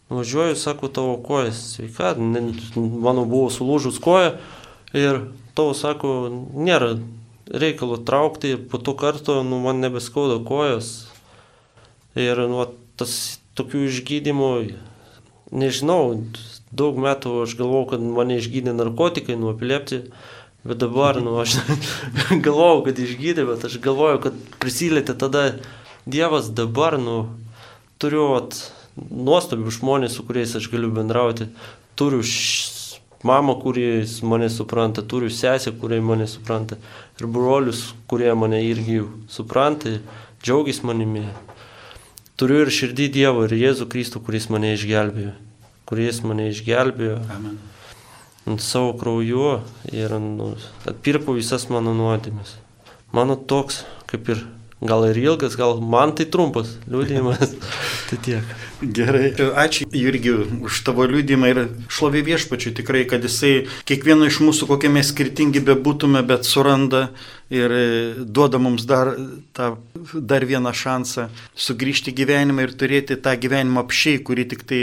Nuvažiuoju, 0.10 0.58
sako, 0.58 0.90
tavo 0.94 1.16
kojas 1.26 1.62
sveika, 1.76 2.14
mano 2.18 3.26
buvo 3.30 3.52
sulūžus 3.54 4.02
koja 4.02 4.36
ir 4.94 5.28
tavo, 5.58 5.74
sako, 5.78 6.12
nėra 6.54 6.96
reikalo 7.52 7.98
traukti 7.98 8.56
ir 8.56 8.64
po 8.70 8.78
to 8.78 8.96
karto 8.98 9.42
nu, 9.44 9.60
man 9.64 9.82
nebeskauda 9.84 10.40
kojos. 10.46 11.08
Ir 12.16 12.40
nu, 12.50 12.64
tas 13.00 13.40
tokių 13.60 13.86
išgydymų, 13.90 14.52
nežinau, 15.56 16.00
daug 16.76 16.98
metų 17.00 17.42
aš 17.44 17.56
galvojau, 17.60 17.90
kad 17.94 18.06
mane 18.18 18.40
išgydė 18.40 18.76
narkotikai 18.76 19.38
nuo 19.40 19.54
epilepsijos, 19.56 20.10
bet 20.66 20.80
dabar, 20.82 21.20
nu, 21.22 21.36
aš 21.44 21.60
galvojau, 22.46 22.86
kad 22.88 23.02
išgydė, 23.04 23.46
bet 23.52 23.68
aš 23.68 23.80
galvoju, 23.84 24.22
kad 24.28 24.46
prisilietė 24.64 25.18
tada 25.20 25.48
Dievas 26.06 26.52
dabar, 26.54 27.00
nu, 27.02 27.18
turiu 27.98 28.28
at, 28.38 28.58
nuostabių 28.96 29.74
žmonės, 29.74 30.16
su 30.18 30.26
kuriais 30.28 30.54
aš 30.58 30.70
galiu 30.72 30.92
bendrauti, 30.94 31.50
turiu 31.98 32.22
mamą, 33.26 33.56
kuris 33.62 34.20
mane 34.24 34.50
supranta, 34.50 35.02
turiu 35.02 35.30
sesę, 35.30 35.74
kurie 35.82 36.02
mane 36.02 36.28
supranta 36.30 36.78
ir 37.20 37.28
brolius, 37.28 37.94
kurie 38.08 38.34
mane 38.38 38.62
irgi 38.66 39.02
supranta, 39.30 39.98
džiaugiasi 40.44 40.86
manimi. 40.86 41.26
Turiu 42.38 42.66
ir 42.66 42.72
širdį 42.78 43.08
Dievo 43.16 43.46
ir 43.48 43.56
Jėzų 43.56 43.88
Kristų, 43.92 44.22
kuris 44.26 44.50
mane 44.52 44.74
išgelbėjo, 44.76 45.32
kuris 45.90 46.20
mane 46.28 46.50
išgelbėjo 46.52 47.22
Amen. 47.32 47.56
ant 48.46 48.62
savo 48.62 48.92
krauju 49.00 49.62
ir 49.96 50.18
nu, 50.20 50.52
atpirko 50.86 51.38
visas 51.38 51.70
mano 51.72 51.96
nuodėmes. 51.98 52.58
Mano 53.16 53.38
toks, 53.40 53.86
kaip 54.12 54.28
ir 54.34 54.44
Gal 54.86 55.08
ir 55.10 55.18
ilgas, 55.22 55.56
gal 55.58 55.80
man 55.82 56.14
tai 56.18 56.28
trumpas 56.32 56.76
liūdėjimas. 56.92 57.56
tai 58.10 58.20
tiek. 58.26 58.56
Gerai. 58.82 59.32
Ačiū 59.36 59.88
Jurgi 59.96 60.34
už 60.68 60.82
tavo 60.86 61.06
liūdimą 61.10 61.50
ir 61.52 61.62
šlovė 61.90 62.22
viešpačiu 62.28 62.74
tikrai, 62.76 63.06
kad 63.10 63.24
jisai 63.26 63.66
kiekvieno 63.88 64.28
iš 64.30 64.42
mūsų, 64.44 64.68
kokie 64.70 64.92
mes 64.92 65.10
skirtingi 65.14 65.64
bebūtume, 65.66 66.22
bet 66.28 66.46
suranda 66.46 67.08
ir 67.54 67.74
duoda 68.26 68.60
mums 68.62 68.86
dar, 68.90 69.14
tą, 69.56 69.76
dar 70.14 70.46
vieną 70.46 70.74
šansą 70.76 71.30
sugrįžti 71.56 72.14
gyvenimą 72.16 72.68
ir 72.68 72.76
turėti 72.78 73.18
tą 73.22 73.38
gyvenimą 73.40 73.86
apšiai, 73.86 74.22
kurį 74.26 74.50
tik 74.54 74.66
tai 74.68 74.82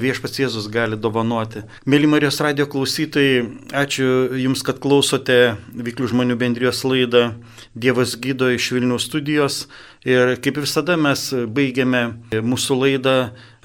viešpats 0.00 0.38
Jėzus 0.40 0.68
gali 0.72 0.96
dovanoti. 0.96 1.64
Mėly 1.84 2.08
Marijos 2.08 2.40
radio 2.40 2.64
klausytojai, 2.70 3.42
ačiū 3.76 4.38
Jums, 4.40 4.62
kad 4.64 4.80
klausote 4.80 5.56
Vyklių 5.76 6.08
žmonių 6.12 6.36
bendrijos 6.40 6.80
laidą 6.86 7.34
Dievas 7.74 8.14
gydo 8.16 8.48
iš 8.52 8.70
Vilnių 8.72 8.96
studijos. 9.02 9.66
Ir 10.08 10.36
kaip 10.42 10.62
visada 10.62 10.96
mes 10.96 11.28
baigiame 11.32 12.02
mūsų 12.32 12.78
laidą 12.80 13.16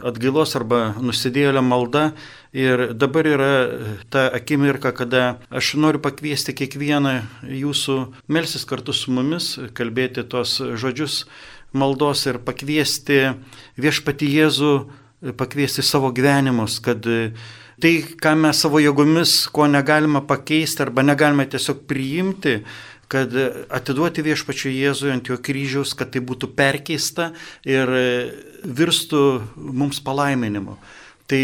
atgailos 0.03 0.55
arba 0.59 0.81
nusidėlio 0.99 1.63
malda. 1.63 2.11
Ir 2.57 2.93
dabar 2.97 3.27
yra 3.27 3.51
ta 4.09 4.27
akimirka, 4.33 4.91
kada 4.95 5.37
aš 5.51 5.75
noriu 5.79 6.01
pakviesti 6.01 6.55
kiekvieną 6.57 7.19
jūsų 7.47 7.97
melsis 8.31 8.65
kartu 8.65 8.95
su 8.95 9.11
mumis, 9.13 9.55
kalbėti 9.77 10.23
tos 10.25 10.57
žodžius 10.59 11.25
maldos 11.75 12.23
ir 12.29 12.39
pakviesti 12.41 13.35
viešpati 13.77 14.29
Jėzų 14.31 14.73
pakviesti 15.37 15.81
savo 15.81 16.11
gyvenimus, 16.11 16.79
kad 16.83 17.05
e, 17.09 17.31
tai, 17.81 17.93
ką 18.21 18.35
mes 18.37 18.61
savo 18.61 18.81
jėgomis, 18.81 19.39
ko 19.53 19.69
negalime 19.69 20.21
pakeisti 20.27 20.85
arba 20.85 21.05
negalime 21.05 21.47
tiesiog 21.49 21.85
priimti, 21.89 22.59
kad 23.07 23.31
atiduoti 23.71 24.23
viešpačiu 24.25 24.73
Jėzui 24.73 25.13
ant 25.13 25.29
jo 25.31 25.37
kryžiaus, 25.39 25.93
kad 25.95 26.11
tai 26.11 26.21
būtų 26.27 26.51
perkeista 26.57 27.31
ir 27.65 27.87
e, 27.87 28.07
virstų 28.67 29.23
mums 29.57 30.01
palaiminimu. 30.03 30.75
Tai 31.27 31.41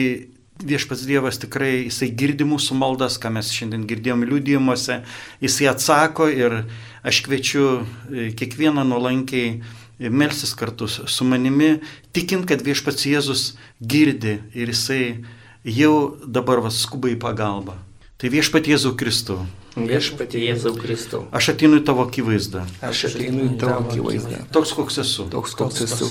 viešpats 0.64 1.06
Dievas 1.08 1.40
tikrai, 1.42 1.86
jisai 1.88 2.12
girdi 2.16 2.46
mūsų 2.48 2.76
maldas, 2.78 3.18
ką 3.22 3.32
mes 3.34 3.52
šiandien 3.56 3.88
girdėjom 3.90 4.26
liūdėjimuose, 4.28 5.00
jisai 5.44 5.72
atsako 5.72 6.28
ir 6.32 6.60
aš 7.04 7.24
kviečiu 7.26 7.66
e, 7.80 8.30
kiekvieną 8.38 8.86
nuolankiai 8.88 9.58
melsis 10.00 10.54
kartu 10.58 10.88
su 10.88 11.26
manimi, 11.28 11.80
tikint, 12.16 12.48
kad 12.50 12.64
viešpats 12.66 13.06
Jėzus 13.08 13.44
girdi 13.80 14.40
ir 14.54 14.72
jisai 14.74 15.24
jau 15.64 16.16
dabar 16.26 16.64
vas 16.64 16.82
skuba 16.84 17.12
į 17.12 17.20
pagalbą. 17.22 17.78
Tai 18.18 18.32
viešpat 18.32 18.70
Jėzų 18.72 18.96
Kristų, 19.00 19.42
Viešpatie 19.76 20.38
Jėzau 20.46 20.76
Kristau. 20.78 21.24
aš 21.34 21.50
ateinu 21.50 21.80
į 21.82 21.84
tavo 21.88 22.04
akivaizdą, 22.06 22.62
Aš 22.86 23.06
ateinu 23.10 23.48
į 23.50 23.60
tavo 23.60 23.80
akivaizdą. 23.90 24.44
toks 24.54 24.74
koks 24.78 24.98
esu. 25.02 25.26
Toks, 25.34 25.56
koks 25.58 25.82
esu. 25.82 26.10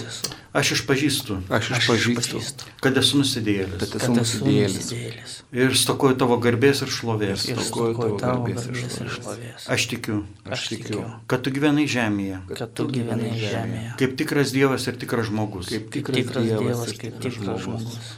Aš 0.53 0.73
išpažįstu, 0.77 1.37
Aš 1.49 1.71
išpažįstu, 1.79 2.41
kad 2.83 2.97
esu 3.01 3.21
nusidėjėlis 3.23 3.79
kad 3.81 3.95
esu 4.03 4.13
nusidėjėlis. 4.13 5.39
ir 5.53 5.71
stokoju 5.79 6.19
tavo 6.19 6.37
garbės 6.43 6.83
ir 6.83 6.91
šlovės. 6.93 7.47
Ir 7.49 7.57
Stokoju 7.63 8.19
tavo 8.21 8.45
garbės 8.45 8.67
ir 8.69 9.09
šlovės. 9.09 9.69
Aš 9.71 9.87
tikiu, 9.89 10.25
Aš 10.45 10.69
tikiu, 10.69 11.05
kad 11.27 11.41
tu 11.47 11.51
gyvenai 11.55 11.87
žemėje, 11.89 12.41
Kad 12.59 12.75
tu 12.75 12.85
gyvenai 12.91 13.31
žemėje. 13.39 13.95
kaip 13.97 14.17
tikras 14.19 14.53
Dievas 14.53 14.87
ir 14.89 14.99
tikras 15.01 15.31
žmogus. 15.31 15.69
kaip 15.71 15.89
Tikras 15.91 16.45
Dievas, 16.45 16.89
ir 17.01 17.13
tikras 17.23 17.61
žmogus. 17.65 18.13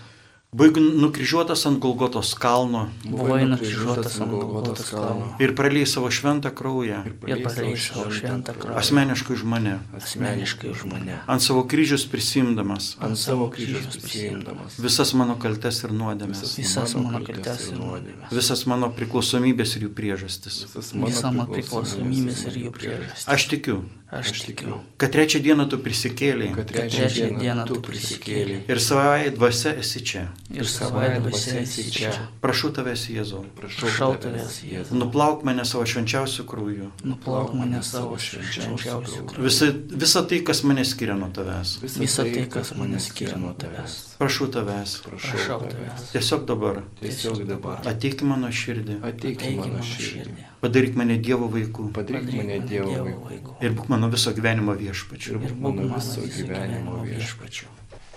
Buvai 0.55 0.71
nukryžiuotas 0.79 1.67
ant 1.67 1.79
Golgotos 1.83 2.35
kalno 2.39 2.87
Buvai 3.05 3.43
nukryžiuotas 3.45 4.21
ant 4.23 4.31
Golgotos 4.31 4.91
kalno. 4.91 5.35
ir 5.43 5.51
praliai 5.59 5.87
savo 5.87 6.11
šventą 6.15 6.51
kraują 6.55 7.01
Ir 7.27 7.43
paleis 7.43 7.89
savo 7.91 8.11
šventą 8.11 8.55
kraują. 8.55 8.79
asmeniškai 8.79 9.35
už 9.35 9.43
mane, 9.45 9.81
Asmeniškai 9.99 10.71
už 10.71 10.85
mane. 10.87 11.19
ant 11.27 11.43
savo 11.43 11.65
kryžius 11.67 12.07
prisimdamas 12.07 12.95
ant 13.01 13.19
savo 13.19 13.51
kryžiaus 13.51 13.99
prisijimdamas 13.99 14.79
visas 14.79 15.15
mano 15.15 15.35
kaltes 15.43 15.83
ir 15.85 15.91
nuodėmes, 15.91 16.45
Visas 16.59 16.95
mano 16.95 17.19
kaltes 17.27 17.69
ir 17.73 17.75
nuodėmės. 17.79 18.31
visas 18.31 18.67
mano 18.67 18.93
priklausomybės 18.95 19.75
ir 19.77 19.89
jų 19.89 19.93
priežastis. 19.99 20.67
visas 20.71 20.95
mano 21.35 21.51
priklausomybės 21.51 22.47
ir 22.47 22.55
jų 22.63 22.71
priežastį. 22.71 23.27
Aš 23.27 23.49
tikiu, 23.51 23.83
Aš 24.15 24.31
tikiu, 24.47 24.77
kad 25.01 25.11
trečią 25.11 25.41
dieną 25.43 25.65
tu 25.71 25.79
prisikėlėjai 25.83 26.55
kad 26.55 26.69
trečią 26.71 27.09
dieną 27.11 27.39
dieną 27.41 27.65
tu 27.67 27.81
prisikėlė 27.83 28.61
ir 28.71 28.81
savai 28.81 29.31
dvasia 29.35 29.73
esi 29.81 30.03
čia. 30.07 30.23
ir 30.55 30.69
savaitę 30.71 31.21
dvasia 31.25 31.57
esi 31.65 31.85
čia. 31.91 32.13
Prašau 32.45 32.71
tavęs, 32.77 33.07
Jėzau, 33.11 33.43
Prašau 33.59 34.13
tavęs, 34.23 34.61
Jėzau. 34.69 34.95
nuplauk 35.01 35.43
mane 35.49 35.65
savo 35.67 35.83
švenčiausių 35.89 36.47
krūjų. 36.47 36.91
Nuplauk 37.11 37.55
mane 37.59 37.83
savo 37.83 38.15
švenčiausių 38.19 39.27
krauju. 39.27 39.43
Visa, 39.49 39.71
visa 40.05 40.23
tai, 40.31 40.41
kas 40.47 40.63
mane 40.63 40.85
skiria 40.87 41.19
nuo 41.19 41.29
tavęs. 41.35 41.75
Visą 41.83 42.23
tai, 42.29 42.47
kas 42.55 42.75
mane 42.79 43.01
skiria 43.03 43.37
nuo 43.41 43.53
tavęs. 43.59 43.99
Prašau 44.23 44.47
tavęs, 44.55 44.99
Prašau 45.09 45.61
tavęs. 45.67 46.11
tiesiog 46.15 46.47
dabar 46.47 46.83
tiesiog 47.03 47.43
dabar 47.49 47.83
ateik 47.91 48.23
į 48.23 48.31
mano 48.31 48.51
širdį, 48.55 49.01
ateik 49.11 49.43
mano 49.59 49.83
širdį. 49.83 50.51
Padaryk 50.65 50.99
mane 51.01 51.21
Dievo 51.29 51.51
vaikų 51.53 51.91
padaryk 52.01 52.33
mane 52.41 52.61
Dievo 52.69 52.99
vaiku 53.05 53.31
vaiku. 53.31 53.57
ir 53.61 53.79
būk 53.79 53.93
mano 53.93 54.11
viso 54.17 54.35
gyvenimo 54.37 54.77
viešpačiu. 54.81 55.37
ir 55.37 55.43
būk 55.47 55.61
mano 55.69 55.89
viso 55.95 56.27
gyvenimo 56.27 57.01
viešpačiu 57.05 57.25
viešpačiu. 57.25 57.69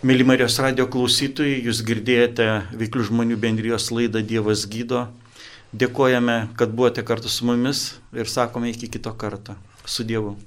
Mėly 0.06 0.26
Marijos 0.28 0.60
radio 0.62 0.86
klausytojai, 0.94 1.62
jūs 1.66 1.82
girdėjote 1.86 2.48
Veiklių 2.78 3.08
žmonių 3.10 3.38
bendrijos 3.42 3.90
laidą 3.92 4.22
Dievas 4.22 4.68
gydo. 4.70 5.08
Dėkojame, 5.74 6.54
kad 6.58 6.72
buvote 6.72 7.04
kartu 7.04 7.30
su 7.30 7.48
mumis 7.50 7.98
ir 8.14 8.30
sakome 8.30 8.70
iki 8.72 8.88
kito 8.94 9.14
karto. 9.18 9.58
Su 9.86 10.06
Dievu. 10.08 10.38